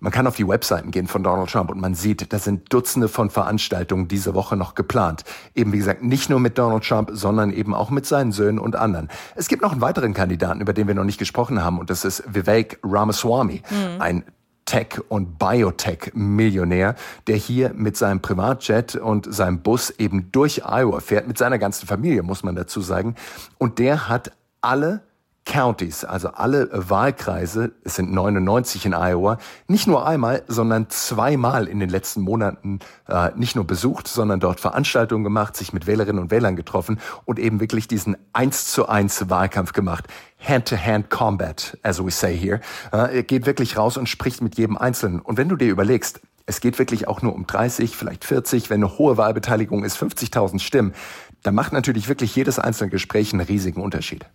man 0.00 0.12
kann 0.12 0.26
auf 0.26 0.36
die 0.36 0.46
Webseiten 0.46 0.90
gehen 0.90 1.06
von 1.06 1.22
Donald 1.22 1.50
Trump 1.50 1.70
und 1.70 1.80
man 1.80 1.94
sieht, 1.94 2.32
da 2.32 2.38
sind 2.38 2.72
Dutzende 2.72 3.08
von 3.08 3.30
Veranstaltungen 3.30 4.08
diese 4.08 4.34
Woche 4.34 4.56
noch 4.56 4.74
geplant. 4.74 5.24
Eben 5.54 5.72
wie 5.72 5.78
gesagt, 5.78 6.02
nicht 6.02 6.30
nur 6.30 6.40
mit 6.40 6.58
Donald 6.58 6.84
Trump, 6.84 7.10
sondern 7.12 7.52
eben 7.52 7.74
auch 7.74 7.90
mit 7.90 8.06
seinen 8.06 8.32
Söhnen 8.32 8.58
und 8.58 8.76
anderen. 8.76 9.08
Es 9.34 9.48
gibt 9.48 9.62
noch 9.62 9.72
einen 9.72 9.80
weiteren 9.80 10.14
Kandidaten, 10.14 10.60
über 10.60 10.72
den 10.72 10.86
wir 10.86 10.94
noch 10.94 11.04
nicht 11.04 11.18
gesprochen 11.18 11.62
haben, 11.62 11.78
und 11.78 11.90
das 11.90 12.04
ist 12.04 12.22
Vivek 12.26 12.78
Ramaswamy, 12.82 13.62
mhm. 13.70 14.00
ein 14.00 14.24
Tech- 14.68 15.00
und 15.08 15.38
Biotech-Millionär, 15.38 16.94
der 17.26 17.36
hier 17.36 17.72
mit 17.74 17.96
seinem 17.96 18.20
Privatjet 18.20 18.96
und 18.96 19.32
seinem 19.32 19.60
Bus 19.60 19.88
eben 19.90 20.30
durch 20.30 20.62
Iowa 20.66 21.00
fährt, 21.00 21.26
mit 21.26 21.38
seiner 21.38 21.58
ganzen 21.58 21.86
Familie, 21.86 22.22
muss 22.22 22.42
man 22.42 22.54
dazu 22.54 22.82
sagen. 22.82 23.14
Und 23.56 23.78
der 23.78 24.10
hat 24.10 24.32
alle 24.60 25.00
Counties, 25.48 26.04
also 26.04 26.28
alle 26.28 26.68
Wahlkreise, 26.70 27.72
es 27.82 27.96
sind 27.96 28.12
99 28.12 28.84
in 28.84 28.94
Iowa, 28.94 29.38
nicht 29.66 29.86
nur 29.86 30.06
einmal, 30.06 30.42
sondern 30.46 30.90
zweimal 30.90 31.66
in 31.66 31.80
den 31.80 31.88
letzten 31.88 32.20
Monaten 32.20 32.80
äh, 33.08 33.30
nicht 33.34 33.56
nur 33.56 33.66
besucht, 33.66 34.08
sondern 34.08 34.40
dort 34.40 34.60
Veranstaltungen 34.60 35.24
gemacht, 35.24 35.56
sich 35.56 35.72
mit 35.72 35.86
Wählerinnen 35.86 36.22
und 36.22 36.30
Wählern 36.30 36.54
getroffen 36.54 37.00
und 37.24 37.38
eben 37.38 37.60
wirklich 37.60 37.88
diesen 37.88 38.16
eins 38.34 38.66
zu 38.70 38.88
eins 38.88 39.30
Wahlkampf 39.30 39.72
gemacht. 39.72 40.04
Hand-to-hand 40.38 41.08
combat, 41.08 41.78
as 41.82 42.04
we 42.04 42.10
say 42.10 42.36
here. 42.36 42.60
Äh, 42.92 43.22
geht 43.22 43.46
wirklich 43.46 43.78
raus 43.78 43.96
und 43.96 44.06
spricht 44.06 44.42
mit 44.42 44.58
jedem 44.58 44.76
Einzelnen. 44.76 45.18
Und 45.18 45.38
wenn 45.38 45.48
du 45.48 45.56
dir 45.56 45.70
überlegst, 45.70 46.20
es 46.44 46.60
geht 46.60 46.78
wirklich 46.78 47.08
auch 47.08 47.22
nur 47.22 47.34
um 47.34 47.46
30, 47.46 47.96
vielleicht 47.96 48.24
40, 48.24 48.68
wenn 48.68 48.84
eine 48.84 48.98
hohe 48.98 49.16
Wahlbeteiligung 49.16 49.82
ist, 49.82 49.96
50.000 49.96 50.60
Stimmen, 50.60 50.94
dann 51.42 51.54
macht 51.54 51.72
natürlich 51.72 52.08
wirklich 52.08 52.36
jedes 52.36 52.58
einzelne 52.58 52.90
Gespräch 52.90 53.32
einen 53.32 53.40
riesigen 53.40 53.80
Unterschied. 53.80 54.26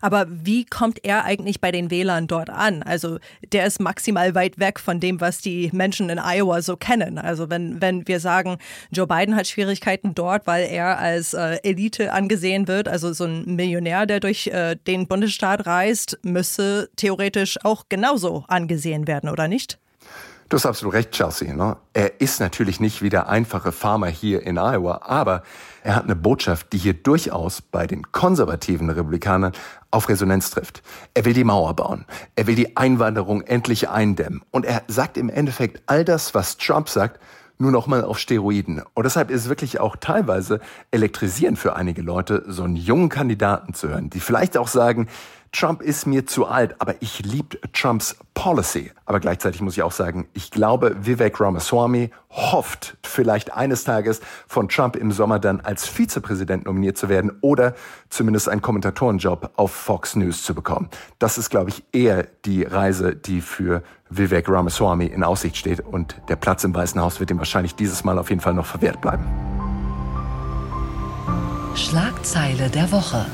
Aber 0.00 0.26
wie 0.28 0.64
kommt 0.64 1.04
er 1.04 1.24
eigentlich 1.24 1.60
bei 1.60 1.72
den 1.72 1.90
Wählern 1.90 2.26
dort 2.26 2.50
an? 2.50 2.82
Also 2.82 3.18
der 3.52 3.66
ist 3.66 3.80
maximal 3.80 4.34
weit 4.34 4.58
weg 4.58 4.80
von 4.80 5.00
dem, 5.00 5.20
was 5.20 5.38
die 5.38 5.70
Menschen 5.72 6.10
in 6.10 6.18
Iowa 6.18 6.62
so 6.62 6.76
kennen. 6.76 7.18
Also 7.18 7.50
wenn, 7.50 7.80
wenn 7.80 8.06
wir 8.08 8.20
sagen, 8.20 8.58
Joe 8.90 9.06
Biden 9.06 9.36
hat 9.36 9.46
Schwierigkeiten 9.46 10.14
dort, 10.14 10.46
weil 10.46 10.66
er 10.70 10.98
als 10.98 11.34
äh, 11.34 11.58
Elite 11.62 12.12
angesehen 12.12 12.68
wird, 12.68 12.88
also 12.88 13.12
so 13.12 13.24
ein 13.24 13.56
Millionär, 13.56 14.06
der 14.06 14.20
durch 14.20 14.46
äh, 14.48 14.76
den 14.86 15.06
Bundesstaat 15.06 15.66
reist, 15.66 16.18
müsse 16.22 16.88
theoretisch 16.96 17.58
auch 17.64 17.84
genauso 17.88 18.44
angesehen 18.48 19.06
werden, 19.06 19.28
oder 19.28 19.48
nicht? 19.48 19.78
Du 20.50 20.56
hast 20.56 20.66
absolut 20.66 20.94
recht, 20.94 21.12
Chelsea. 21.12 21.54
Ne? 21.54 21.76
Er 21.92 22.20
ist 22.20 22.40
natürlich 22.40 22.80
nicht 22.80 23.02
wie 23.02 23.08
der 23.08 23.28
einfache 23.28 23.70
Farmer 23.70 24.08
hier 24.08 24.42
in 24.42 24.58
Iowa, 24.58 25.02
aber 25.04 25.44
er 25.84 25.94
hat 25.94 26.02
eine 26.02 26.16
Botschaft, 26.16 26.72
die 26.72 26.78
hier 26.78 26.92
durchaus 26.92 27.62
bei 27.62 27.86
den 27.86 28.10
konservativen 28.10 28.90
Republikanern 28.90 29.52
auf 29.92 30.08
Resonanz 30.08 30.50
trifft. 30.50 30.82
Er 31.14 31.24
will 31.24 31.34
die 31.34 31.44
Mauer 31.44 31.76
bauen. 31.76 32.04
Er 32.34 32.48
will 32.48 32.56
die 32.56 32.76
Einwanderung 32.76 33.42
endlich 33.42 33.90
eindämmen. 33.90 34.42
Und 34.50 34.66
er 34.66 34.82
sagt 34.88 35.18
im 35.18 35.28
Endeffekt 35.28 35.84
all 35.86 36.04
das, 36.04 36.34
was 36.34 36.56
Trump 36.56 36.88
sagt, 36.88 37.20
nur 37.58 37.70
noch 37.70 37.86
mal 37.86 38.02
auf 38.02 38.18
Steroiden. 38.18 38.82
Und 38.94 39.04
deshalb 39.04 39.30
ist 39.30 39.42
es 39.42 39.48
wirklich 39.48 39.78
auch 39.78 39.94
teilweise 39.94 40.58
elektrisierend 40.90 41.60
für 41.60 41.76
einige 41.76 42.02
Leute, 42.02 42.42
so 42.48 42.64
einen 42.64 42.74
jungen 42.74 43.08
Kandidaten 43.08 43.72
zu 43.72 43.88
hören, 43.88 44.10
die 44.10 44.18
vielleicht 44.18 44.56
auch 44.56 44.68
sagen, 44.68 45.06
Trump 45.52 45.82
ist 45.82 46.06
mir 46.06 46.26
zu 46.26 46.46
alt, 46.46 46.76
aber 46.78 46.94
ich 47.00 47.24
liebe 47.24 47.58
Trumps 47.72 48.16
Policy. 48.34 48.92
Aber 49.04 49.18
gleichzeitig 49.18 49.60
muss 49.60 49.76
ich 49.76 49.82
auch 49.82 49.92
sagen, 49.92 50.28
ich 50.32 50.50
glaube, 50.50 50.96
Vivek 51.00 51.40
Ramaswamy 51.40 52.10
hofft 52.30 52.96
vielleicht 53.02 53.52
eines 53.52 53.82
Tages 53.82 54.20
von 54.46 54.68
Trump 54.68 54.94
im 54.94 55.10
Sommer 55.10 55.40
dann 55.40 55.60
als 55.60 55.88
Vizepräsident 55.88 56.66
nominiert 56.66 56.96
zu 56.96 57.08
werden 57.08 57.32
oder 57.40 57.74
zumindest 58.10 58.48
einen 58.48 58.62
Kommentatorenjob 58.62 59.50
auf 59.56 59.72
Fox 59.72 60.14
News 60.14 60.44
zu 60.44 60.54
bekommen. 60.54 60.88
Das 61.18 61.36
ist, 61.36 61.50
glaube 61.50 61.70
ich, 61.70 61.82
eher 61.92 62.28
die 62.44 62.62
Reise, 62.62 63.16
die 63.16 63.40
für 63.40 63.82
Vivek 64.08 64.48
Ramaswamy 64.48 65.06
in 65.06 65.24
Aussicht 65.24 65.56
steht 65.56 65.80
und 65.80 66.16
der 66.28 66.36
Platz 66.36 66.62
im 66.62 66.74
Weißen 66.74 67.00
Haus 67.00 67.18
wird 67.18 67.30
ihm 67.30 67.38
wahrscheinlich 67.38 67.74
dieses 67.74 68.04
Mal 68.04 68.18
auf 68.18 68.30
jeden 68.30 68.40
Fall 68.40 68.54
noch 68.54 68.66
verwehrt 68.66 69.00
bleiben. 69.00 69.24
Schlagzeile 71.74 72.68
der 72.70 72.90
Woche. 72.92 73.26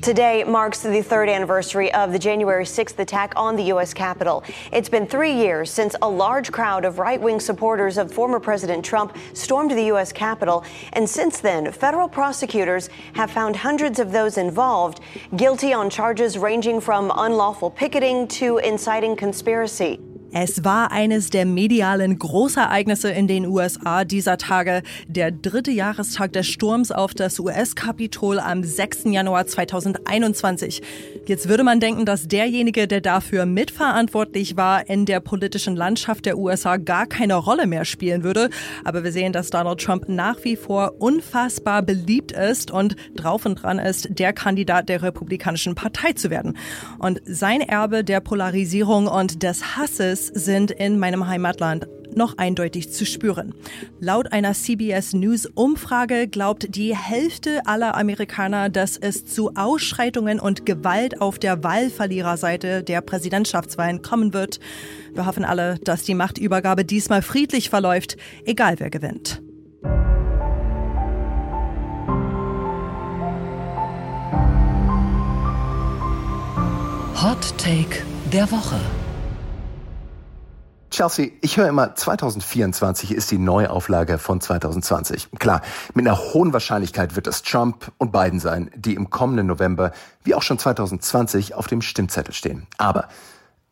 Today 0.00 0.44
marks 0.44 0.80
the 0.80 1.02
third 1.02 1.28
anniversary 1.28 1.92
of 1.94 2.12
the 2.12 2.18
January 2.18 2.64
6th 2.64 2.98
attack 2.98 3.32
on 3.36 3.56
the 3.56 3.64
U.S. 3.64 3.92
Capitol. 3.92 4.44
It's 4.72 4.88
been 4.88 5.06
three 5.06 5.32
years 5.32 5.70
since 5.70 5.96
a 6.00 6.08
large 6.08 6.52
crowd 6.52 6.84
of 6.84 6.98
right 6.98 7.20
wing 7.20 7.40
supporters 7.40 7.98
of 7.98 8.12
former 8.12 8.38
President 8.38 8.84
Trump 8.84 9.16
stormed 9.32 9.72
the 9.72 9.84
U.S. 9.84 10.12
Capitol. 10.12 10.64
And 10.92 11.08
since 11.08 11.40
then, 11.40 11.70
federal 11.72 12.08
prosecutors 12.08 12.88
have 13.14 13.30
found 13.30 13.56
hundreds 13.56 13.98
of 13.98 14.12
those 14.12 14.38
involved 14.38 15.00
guilty 15.36 15.72
on 15.72 15.90
charges 15.90 16.38
ranging 16.38 16.80
from 16.80 17.12
unlawful 17.14 17.70
picketing 17.70 18.28
to 18.28 18.58
inciting 18.58 19.16
conspiracy. 19.16 20.00
Es 20.36 20.64
war 20.64 20.90
eines 20.90 21.30
der 21.30 21.46
medialen 21.46 22.18
Großereignisse 22.18 23.08
in 23.08 23.28
den 23.28 23.46
USA 23.46 24.04
dieser 24.04 24.36
Tage, 24.36 24.82
der 25.06 25.30
dritte 25.30 25.70
Jahrestag 25.70 26.32
des 26.32 26.48
Sturms 26.48 26.90
auf 26.90 27.14
das 27.14 27.38
US-Kapitol 27.38 28.40
am 28.40 28.64
6. 28.64 29.04
Januar 29.04 29.46
2021. 29.46 30.82
Jetzt 31.26 31.48
würde 31.48 31.62
man 31.62 31.78
denken, 31.78 32.04
dass 32.04 32.26
derjenige, 32.26 32.88
der 32.88 33.00
dafür 33.00 33.46
mitverantwortlich 33.46 34.56
war, 34.56 34.90
in 34.90 35.06
der 35.06 35.20
politischen 35.20 35.76
Landschaft 35.76 36.26
der 36.26 36.36
USA 36.36 36.78
gar 36.78 37.06
keine 37.06 37.36
Rolle 37.36 37.68
mehr 37.68 37.84
spielen 37.84 38.24
würde. 38.24 38.50
Aber 38.82 39.04
wir 39.04 39.12
sehen, 39.12 39.32
dass 39.32 39.50
Donald 39.50 39.80
Trump 39.80 40.08
nach 40.08 40.42
wie 40.42 40.56
vor 40.56 40.94
unfassbar 40.98 41.80
beliebt 41.82 42.32
ist 42.32 42.72
und 42.72 42.96
drauf 43.14 43.46
und 43.46 43.62
dran 43.62 43.78
ist, 43.78 44.08
der 44.18 44.32
Kandidat 44.32 44.88
der 44.88 45.00
Republikanischen 45.00 45.76
Partei 45.76 46.12
zu 46.12 46.28
werden. 46.30 46.58
Und 46.98 47.22
sein 47.24 47.60
Erbe 47.60 48.02
der 48.02 48.18
Polarisierung 48.18 49.06
und 49.06 49.44
des 49.44 49.76
Hasses 49.76 50.23
sind 50.32 50.70
in 50.70 50.98
meinem 50.98 51.26
Heimatland 51.26 51.86
noch 52.16 52.38
eindeutig 52.38 52.92
zu 52.92 53.04
spüren. 53.04 53.54
Laut 54.00 54.32
einer 54.32 54.52
CBS 54.54 55.12
News 55.14 55.46
Umfrage 55.46 56.28
glaubt 56.28 56.74
die 56.76 56.96
Hälfte 56.96 57.62
aller 57.66 57.96
Amerikaner, 57.96 58.68
dass 58.68 58.96
es 58.96 59.24
zu 59.24 59.54
Ausschreitungen 59.54 60.40
und 60.40 60.66
Gewalt 60.66 61.20
auf 61.20 61.38
der 61.38 61.62
Wahlverliererseite 61.62 62.82
der 62.82 63.00
Präsidentschaftswahlen 63.00 64.02
kommen 64.02 64.32
wird. 64.32 64.60
Wir 65.12 65.26
hoffen 65.26 65.44
alle, 65.44 65.78
dass 65.82 66.02
die 66.02 66.14
Machtübergabe 66.14 66.84
diesmal 66.84 67.22
friedlich 67.22 67.70
verläuft, 67.70 68.16
egal 68.44 68.76
wer 68.78 68.90
gewinnt. 68.90 69.42
Hot 77.22 77.56
Take 77.56 78.02
der 78.32 78.50
Woche. 78.50 78.80
Chelsea, 80.94 81.32
ich 81.40 81.56
höre 81.56 81.68
immer, 81.68 81.96
2024 81.96 83.10
ist 83.10 83.32
die 83.32 83.38
Neuauflage 83.38 84.16
von 84.16 84.40
2020. 84.40 85.28
Klar, 85.40 85.60
mit 85.92 86.06
einer 86.06 86.16
hohen 86.16 86.52
Wahrscheinlichkeit 86.52 87.16
wird 87.16 87.26
es 87.26 87.42
Trump 87.42 87.90
und 87.98 88.12
Biden 88.12 88.38
sein, 88.38 88.70
die 88.76 88.94
im 88.94 89.10
kommenden 89.10 89.48
November, 89.48 89.90
wie 90.22 90.36
auch 90.36 90.42
schon 90.42 90.56
2020, 90.56 91.56
auf 91.56 91.66
dem 91.66 91.82
Stimmzettel 91.82 92.32
stehen. 92.32 92.68
Aber 92.78 93.08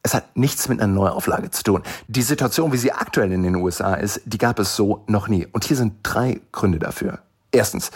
es 0.03 0.15
hat 0.15 0.37
nichts 0.37 0.69
mit 0.69 0.81
einer 0.81 0.93
Neuauflage 0.93 1.53
zu 1.53 1.63
tun. 1.63 1.83
Die 2.09 2.23
Situation, 2.23 2.73
wie 2.73 2.77
sie 2.77 2.91
aktuell 2.91 3.31
in 3.31 3.45
den 3.45 3.55
USA 3.55 3.95
ist, 3.95 4.23
die 4.25 4.39
gab 4.39 4.59
es 4.59 4.75
so 4.75 5.05
noch 5.07 5.29
nie. 5.29 5.47
Und 5.53 5.63
hier 5.63 5.77
sind 5.77 5.95
drei 6.03 6.41
Gründe 6.51 6.81
dafür. 6.81 7.21
Erstens, 7.53 7.93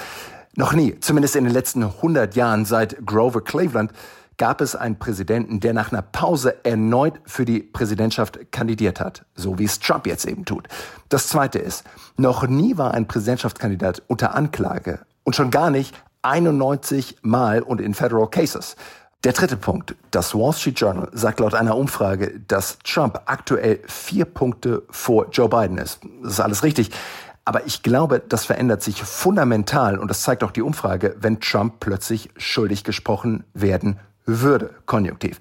noch 0.55 0.73
nie, 0.73 1.01
zumindest 1.01 1.35
in 1.35 1.43
den 1.43 1.53
letzten 1.53 1.83
100 1.83 2.37
Jahren 2.37 2.65
seit 2.65 3.05
Grover 3.05 3.43
Cleveland, 3.43 3.91
gab 4.39 4.61
es 4.61 4.77
einen 4.77 4.99
Präsidenten, 4.99 5.61
der 5.61 5.73
nach 5.73 5.93
einer 5.93 6.03
Pause 6.03 6.65
erneut 6.65 7.21
für 7.25 7.45
die 7.45 7.61
Präsidentschaft 7.61 8.53
kandidiert 8.53 9.01
hat, 9.01 9.25
so 9.35 9.59
wie 9.59 9.65
es 9.65 9.81
Trump 9.81 10.07
jetzt 10.07 10.27
eben 10.27 10.45
tut. 10.45 10.69
Das 11.09 11.29
Zweite 11.29 11.59
ist, 11.59 11.85
noch 12.17 12.47
nie 12.47 12.77
war 12.77 12.93
ein 12.93 13.07
Präsidentschaftskandidat 13.09 14.03
unter 14.09 14.35
Anklage 14.35 15.01
und 15.25 15.37
schon 15.37 15.51
gar 15.51 15.71
nicht 15.71 15.95
91 16.23 17.19
Mal 17.23 17.63
und 17.63 17.81
in 17.81 17.95
Federal 17.95 18.29
Cases. 18.29 18.77
Der 19.25 19.33
dritte 19.33 19.57
Punkt. 19.57 19.95
Das 20.11 20.35
Wall 20.35 20.53
Street 20.53 20.79
Journal 20.79 21.09
sagt 21.13 21.41
laut 21.41 21.55
einer 21.55 21.77
Umfrage, 21.77 22.41
dass 22.47 22.79
Trump 22.81 23.21
aktuell 23.27 23.81
vier 23.87 24.25
Punkte 24.25 24.83
vor 24.91 25.29
Joe 25.31 25.49
Biden 25.49 25.79
ist. 25.79 26.01
Das 26.23 26.35
ist 26.35 26.41
alles 26.41 26.63
richtig. 26.63 26.91
Aber 27.45 27.65
ich 27.65 27.83
glaube, 27.83 28.21
das 28.21 28.45
verändert 28.45 28.83
sich 28.83 29.03
fundamental 29.03 29.99
und 29.99 30.09
das 30.09 30.23
zeigt 30.23 30.43
auch 30.43 30.51
die 30.51 30.63
Umfrage, 30.63 31.17
wenn 31.21 31.41
Trump 31.41 31.81
plötzlich 31.81 32.29
schuldig 32.37 32.85
gesprochen 32.85 33.45
werden 33.55 33.99
würde, 34.27 34.75
konjunktiv. 34.85 35.39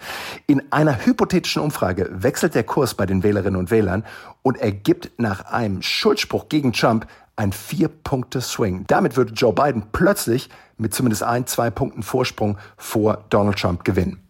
In 0.47 0.61
einer 0.71 1.05
hypothetischen 1.05 1.61
Umfrage 1.61 2.09
wechselt 2.11 2.55
der 2.55 2.63
Kurs 2.63 2.93
bei 2.93 3.05
den 3.05 3.23
Wählerinnen 3.23 3.59
und 3.59 3.71
Wählern 3.71 4.05
und 4.43 4.57
ergibt 4.57 5.11
nach 5.17 5.45
einem 5.45 5.81
Schuldspruch 5.81 6.47
gegen 6.49 6.71
Trump 6.71 7.07
ein 7.35 7.51
Vier-Punkte-Swing. 7.51 8.85
Damit 8.87 9.17
würde 9.17 9.33
Joe 9.33 9.53
Biden 9.53 9.83
plötzlich 9.91 10.49
mit 10.77 10.93
zumindest 10.93 11.23
ein, 11.23 11.47
zwei 11.47 11.69
Punkten 11.69 12.03
Vorsprung 12.03 12.57
vor 12.77 13.25
Donald 13.29 13.59
Trump 13.59 13.83
gewinnen. 13.83 14.21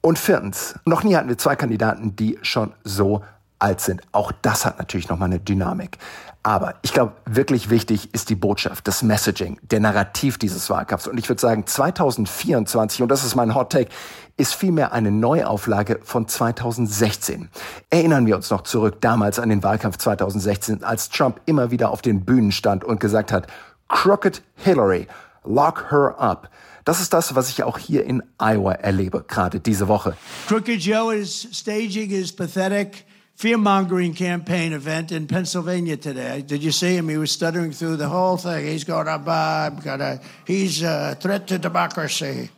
Und 0.00 0.18
viertens, 0.18 0.78
noch 0.84 1.02
nie 1.02 1.16
hatten 1.16 1.28
wir 1.28 1.38
zwei 1.38 1.56
Kandidaten, 1.56 2.16
die 2.16 2.38
schon 2.42 2.72
so 2.84 3.22
alt 3.58 3.80
sind. 3.80 4.02
Auch 4.12 4.32
das 4.42 4.64
hat 4.64 4.78
natürlich 4.78 5.08
nochmal 5.08 5.28
eine 5.28 5.40
Dynamik. 5.40 5.98
Aber 6.42 6.76
ich 6.82 6.92
glaube, 6.92 7.12
wirklich 7.26 7.68
wichtig 7.68 8.14
ist 8.14 8.30
die 8.30 8.34
Botschaft, 8.34 8.86
das 8.86 9.02
Messaging, 9.02 9.58
der 9.62 9.80
Narrativ 9.80 10.38
dieses 10.38 10.70
Wahlkampfs. 10.70 11.06
Und 11.06 11.18
ich 11.18 11.28
würde 11.28 11.40
sagen, 11.40 11.66
2024, 11.66 13.02
und 13.02 13.08
das 13.08 13.24
ist 13.24 13.34
mein 13.34 13.54
Hot 13.54 13.70
Take, 13.72 13.90
ist 14.36 14.54
vielmehr 14.54 14.92
eine 14.92 15.10
Neuauflage 15.10 15.98
von 16.02 16.28
2016. 16.28 17.48
Erinnern 17.90 18.24
wir 18.24 18.36
uns 18.36 18.50
noch 18.50 18.62
zurück 18.62 19.00
damals 19.00 19.38
an 19.40 19.48
den 19.48 19.62
Wahlkampf 19.62 19.98
2016, 19.98 20.84
als 20.84 21.10
Trump 21.10 21.40
immer 21.44 21.70
wieder 21.70 21.90
auf 21.90 22.02
den 22.02 22.24
Bühnen 22.24 22.52
stand 22.52 22.84
und 22.84 23.00
gesagt 23.00 23.32
hat, 23.32 23.48
Crooked 23.88 24.42
Hillary, 24.54 25.08
lock 25.44 25.90
her 25.90 26.14
up. 26.18 26.50
Das 26.84 27.00
ist 27.00 27.12
das, 27.12 27.34
was 27.34 27.50
ich 27.50 27.64
auch 27.64 27.76
hier 27.76 28.04
in 28.04 28.22
Iowa 28.38 28.72
erlebe, 28.72 29.24
gerade 29.26 29.60
diese 29.60 29.88
Woche. 29.88 30.16
Crooked 30.46 30.80
Joe 30.80 31.14
is 31.14 31.48
staging 31.52 32.08
his 32.08 32.34
pathetic 32.34 33.04
fear-mongering 33.38 34.14
campaign 34.14 34.72
event 34.72 35.12
in 35.12 35.28
Pennsylvania 35.28 35.96
today. 35.96 36.42
Did 36.42 36.60
you 36.60 36.72
see 36.72 36.96
him? 36.96 37.08
He 37.08 37.16
was 37.16 37.30
stuttering 37.30 37.70
through 37.70 37.96
the 37.96 38.08
whole 38.08 38.36
thing. 38.36 38.66
He's 38.66 38.82
going 38.82 39.06
to, 39.06 39.12
uh, 39.12 40.18
he's 40.44 40.82
a 40.82 41.14
threat 41.14 41.46
to 41.46 41.58
democracy. 41.58 42.50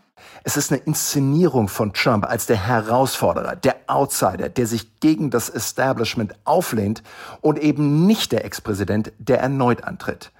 Es 0.43 0.57
ist 0.57 0.73
eine 0.73 0.81
Inszenierung 0.87 1.69
von 1.69 1.93
Trump 1.93 2.25
als 2.25 2.47
der 2.47 2.57
Herausforderer, 2.57 3.57
der 3.57 3.77
Outsider, 3.89 4.49
der 4.49 4.67
sich 4.67 5.01
gegen 5.01 5.29
das 5.29 5.51
Establishment 5.51 6.33
auflehnt 6.45 7.03
und 7.43 7.59
eben 7.59 8.07
nicht 8.07 8.33
der 8.33 8.47
Ex-Präsident, 8.47 9.13
der 9.19 9.39
erneut 9.41 9.85
antritt. 9.85 10.33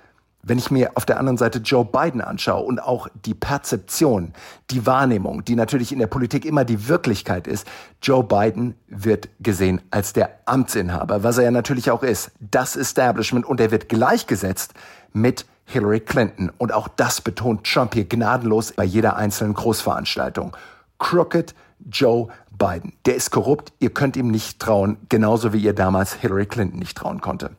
Wenn 0.43 0.59
ich 0.59 0.71
mir 0.71 0.93
auf 0.95 1.05
der 1.05 1.19
anderen 1.19 1.37
Seite 1.37 1.59
Joe 1.59 1.85
Biden 1.85 2.21
anschaue 2.21 2.65
und 2.65 2.83
auch 2.83 3.09
die 3.27 3.35
Perzeption, 3.35 4.33
die 4.71 4.87
Wahrnehmung, 4.87 5.45
die 5.45 5.55
natürlich 5.55 5.93
in 5.93 5.99
der 5.99 6.07
Politik 6.07 6.45
immer 6.45 6.65
die 6.65 6.89
Wirklichkeit 6.89 7.47
ist, 7.47 7.67
Joe 8.03 8.25
Biden 8.25 8.75
wird 8.89 9.29
gesehen 9.41 9.83
als 9.91 10.13
der 10.15 10.31
Amtsinhaber, 10.47 11.23
was 11.23 11.39
er 11.39 11.45
ja 11.45 11.51
natürlich 11.51 11.91
auch 11.91 12.03
ist, 12.03 12.31
das 12.41 12.77
Establishment 12.77 13.45
und 13.45 13.61
er 13.61 13.71
wird 13.71 13.89
gleichgesetzt 13.89 14.73
mit 15.13 15.45
Hillary 15.67 16.01
Clinton. 16.01 16.51
Und 16.59 16.73
auch 16.73 16.89
das 16.89 17.21
betont 17.21 17.65
Trump 17.65 17.95
hier 17.95 18.05
gnadenlos 18.05 18.73
bei 18.73 18.85
jeder 18.85 19.17
einzelnen 19.17 19.55
Großveranstaltung. 19.55 20.57
Crooked 20.99 21.55
Joe 21.91 22.29
Biden. 22.51 22.93
Der 23.07 23.15
ist 23.15 23.31
korrupt, 23.31 23.73
ihr 23.79 23.91
könnt 23.91 24.17
ihm 24.17 24.31
nicht 24.31 24.59
trauen, 24.61 24.99
genauso 25.09 25.53
wie 25.53 25.61
ihr 25.61 25.73
damals 25.73 26.15
Hillary 26.15 26.47
Clinton 26.47 26.79
nicht 26.79 26.97
trauen 26.97 27.21
konnte. 27.21 27.51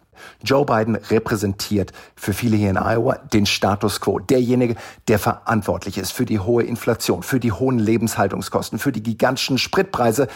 Joe 0.44 0.66
Biden 0.66 0.96
repräsentiert 0.96 1.92
für 2.16 2.34
viele 2.34 2.58
hier 2.58 2.70
in 2.70 2.78
Iowa 2.78 3.16
den 3.16 3.46
Status 3.46 4.02
quo. 4.02 4.20
Derjenige, 4.20 4.76
der 5.08 5.20
verantwortlich 5.20 5.98
ist 5.98 6.12
für 6.12 6.26
die 6.26 6.40
hohe 6.40 6.64
Inflation, 6.64 7.24
für 7.24 7.40
die 7.40 7.52
hohen 7.52 7.80
Lebenshaltungskosten, 7.80 8.80
für 8.80 8.92
die 8.92 9.04
gigantischen 9.04 9.58
Spritpreise, 9.58 10.28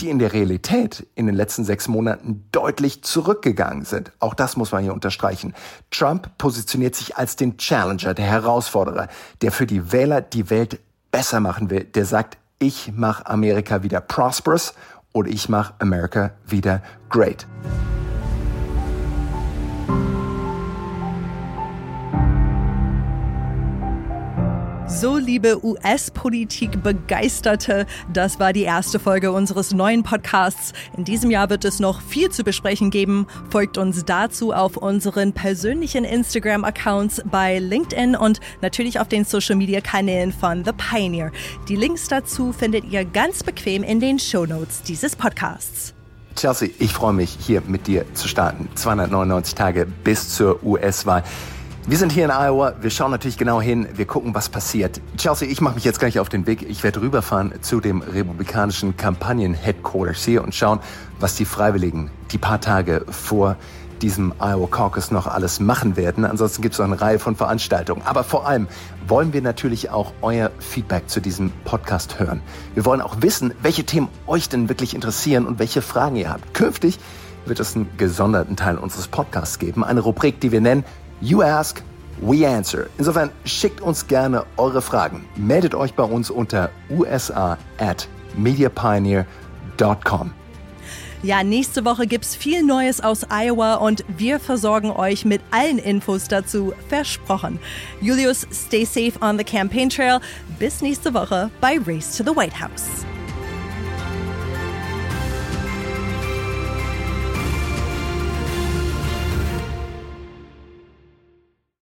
die 0.00 0.10
in 0.10 0.18
der 0.18 0.32
Realität 0.32 1.06
in 1.14 1.26
den 1.26 1.34
letzten 1.34 1.64
sechs 1.64 1.88
Monaten 1.88 2.44
deutlich 2.52 3.02
zurückgegangen 3.02 3.84
sind. 3.84 4.12
Auch 4.18 4.34
das 4.34 4.56
muss 4.56 4.72
man 4.72 4.82
hier 4.82 4.92
unterstreichen. 4.92 5.54
Trump 5.90 6.36
positioniert 6.38 6.94
sich 6.94 7.16
als 7.16 7.36
den 7.36 7.56
Challenger, 7.56 8.12
der 8.12 8.26
Herausforderer, 8.26 9.08
der 9.40 9.52
für 9.52 9.66
die 9.66 9.92
Wähler 9.92 10.20
die 10.20 10.50
Welt 10.50 10.80
besser 11.10 11.40
machen 11.40 11.70
will, 11.70 11.84
der 11.84 12.04
sagt, 12.04 12.36
ich 12.58 12.92
mache 12.94 13.26
Amerika 13.26 13.82
wieder 13.82 14.00
prosperous 14.00 14.74
oder 15.12 15.30
ich 15.30 15.48
mache 15.48 15.74
Amerika 15.78 16.32
wieder 16.46 16.82
great. 17.08 17.46
So, 24.88 25.18
liebe 25.18 25.62
US-Politik-Begeisterte, 25.62 27.84
das 28.12 28.40
war 28.40 28.52
die 28.52 28.62
erste 28.62 29.00
Folge 29.00 29.32
unseres 29.32 29.74
neuen 29.74 30.04
Podcasts. 30.04 30.72
In 30.96 31.04
diesem 31.04 31.30
Jahr 31.30 31.50
wird 31.50 31.64
es 31.64 31.80
noch 31.80 32.00
viel 32.00 32.30
zu 32.30 32.44
besprechen 32.44 32.90
geben. 32.90 33.26
Folgt 33.50 33.78
uns 33.78 34.04
dazu 34.04 34.52
auf 34.52 34.76
unseren 34.76 35.32
persönlichen 35.32 36.04
Instagram-Accounts 36.04 37.22
bei 37.26 37.58
LinkedIn 37.58 38.14
und 38.16 38.38
natürlich 38.62 39.00
auf 39.00 39.08
den 39.08 39.24
Social-Media-Kanälen 39.24 40.32
von 40.32 40.64
The 40.64 40.70
Pioneer. 40.72 41.32
Die 41.68 41.76
Links 41.76 42.08
dazu 42.08 42.52
findet 42.52 42.84
ihr 42.84 43.04
ganz 43.04 43.42
bequem 43.42 43.82
in 43.82 43.98
den 44.00 44.20
Show 44.20 44.46
Notes 44.46 44.82
dieses 44.82 45.16
Podcasts. 45.16 45.95
Chelsea, 46.36 46.68
ich 46.78 46.92
freue 46.92 47.14
mich, 47.14 47.36
hier 47.40 47.62
mit 47.66 47.86
dir 47.86 48.04
zu 48.12 48.28
starten. 48.28 48.68
299 48.74 49.54
Tage 49.54 49.86
bis 49.86 50.28
zur 50.28 50.62
US-Wahl. 50.62 51.24
Wir 51.88 51.96
sind 51.96 52.12
hier 52.12 52.26
in 52.26 52.30
Iowa. 52.30 52.74
Wir 52.80 52.90
schauen 52.90 53.10
natürlich 53.10 53.38
genau 53.38 53.60
hin. 53.60 53.88
Wir 53.94 54.04
gucken, 54.06 54.34
was 54.34 54.50
passiert. 54.50 55.00
Chelsea, 55.16 55.48
ich 55.48 55.62
mache 55.62 55.76
mich 55.76 55.84
jetzt 55.84 55.98
gleich 55.98 56.18
auf 56.18 56.28
den 56.28 56.46
Weg. 56.46 56.68
Ich 56.68 56.82
werde 56.84 57.00
rüberfahren 57.00 57.54
zu 57.62 57.80
dem 57.80 58.02
republikanischen 58.02 58.98
Kampagnen-Headquarters 58.98 60.24
hier 60.24 60.44
und 60.44 60.54
schauen, 60.54 60.80
was 61.20 61.36
die 61.36 61.46
Freiwilligen 61.46 62.10
die 62.32 62.38
paar 62.38 62.60
Tage 62.60 63.06
vor 63.08 63.56
diesem 64.02 64.32
Iowa 64.38 64.66
Caucus 64.66 65.10
noch 65.10 65.26
alles 65.26 65.60
machen 65.60 65.96
werden. 65.96 66.24
Ansonsten 66.24 66.62
gibt 66.62 66.74
es 66.74 66.78
noch 66.78 66.86
eine 66.86 67.00
Reihe 67.00 67.18
von 67.18 67.36
Veranstaltungen. 67.36 68.02
Aber 68.04 68.24
vor 68.24 68.46
allem 68.46 68.68
wollen 69.06 69.32
wir 69.32 69.42
natürlich 69.42 69.90
auch 69.90 70.12
euer 70.22 70.50
Feedback 70.58 71.08
zu 71.08 71.20
diesem 71.20 71.50
Podcast 71.64 72.18
hören. 72.18 72.40
Wir 72.74 72.84
wollen 72.84 73.00
auch 73.00 73.16
wissen, 73.20 73.54
welche 73.62 73.84
Themen 73.84 74.08
euch 74.26 74.48
denn 74.48 74.68
wirklich 74.68 74.94
interessieren 74.94 75.46
und 75.46 75.58
welche 75.58 75.82
Fragen 75.82 76.16
ihr 76.16 76.30
habt. 76.30 76.54
Künftig 76.54 76.98
wird 77.46 77.60
es 77.60 77.76
einen 77.76 77.88
gesonderten 77.96 78.56
Teil 78.56 78.78
unseres 78.78 79.08
Podcasts 79.08 79.58
geben, 79.58 79.84
eine 79.84 80.00
Rubrik, 80.00 80.40
die 80.40 80.52
wir 80.52 80.60
nennen 80.60 80.84
You 81.20 81.42
ask, 81.42 81.82
we 82.20 82.46
answer. 82.46 82.86
Insofern 82.98 83.30
schickt 83.44 83.80
uns 83.80 84.06
gerne 84.06 84.44
eure 84.56 84.82
Fragen. 84.82 85.24
Meldet 85.36 85.74
euch 85.74 85.94
bei 85.94 86.04
uns 86.04 86.30
unter 86.30 86.70
usa 86.90 87.58
at 87.78 88.08
mediapioneer.com. 88.36 90.32
Ja, 91.26 91.42
nächste 91.42 91.84
Woche 91.84 92.06
gibt's 92.06 92.36
viel 92.36 92.62
Neues 92.62 93.00
aus 93.00 93.26
Iowa 93.28 93.74
und 93.74 94.04
wir 94.16 94.38
versorgen 94.38 94.92
euch 94.92 95.24
mit 95.24 95.40
allen 95.50 95.78
Infos 95.78 96.28
dazu. 96.28 96.72
Versprochen. 96.88 97.58
Julius, 98.00 98.46
stay 98.52 98.84
safe 98.84 99.20
on 99.20 99.36
the 99.36 99.42
campaign 99.42 99.90
trail. 99.90 100.20
Bis 100.60 100.82
nächste 100.82 101.12
Woche 101.12 101.50
bei 101.60 101.80
Race 101.84 102.16
to 102.16 102.22
the 102.22 102.30
White 102.30 102.60
House. 102.60 103.04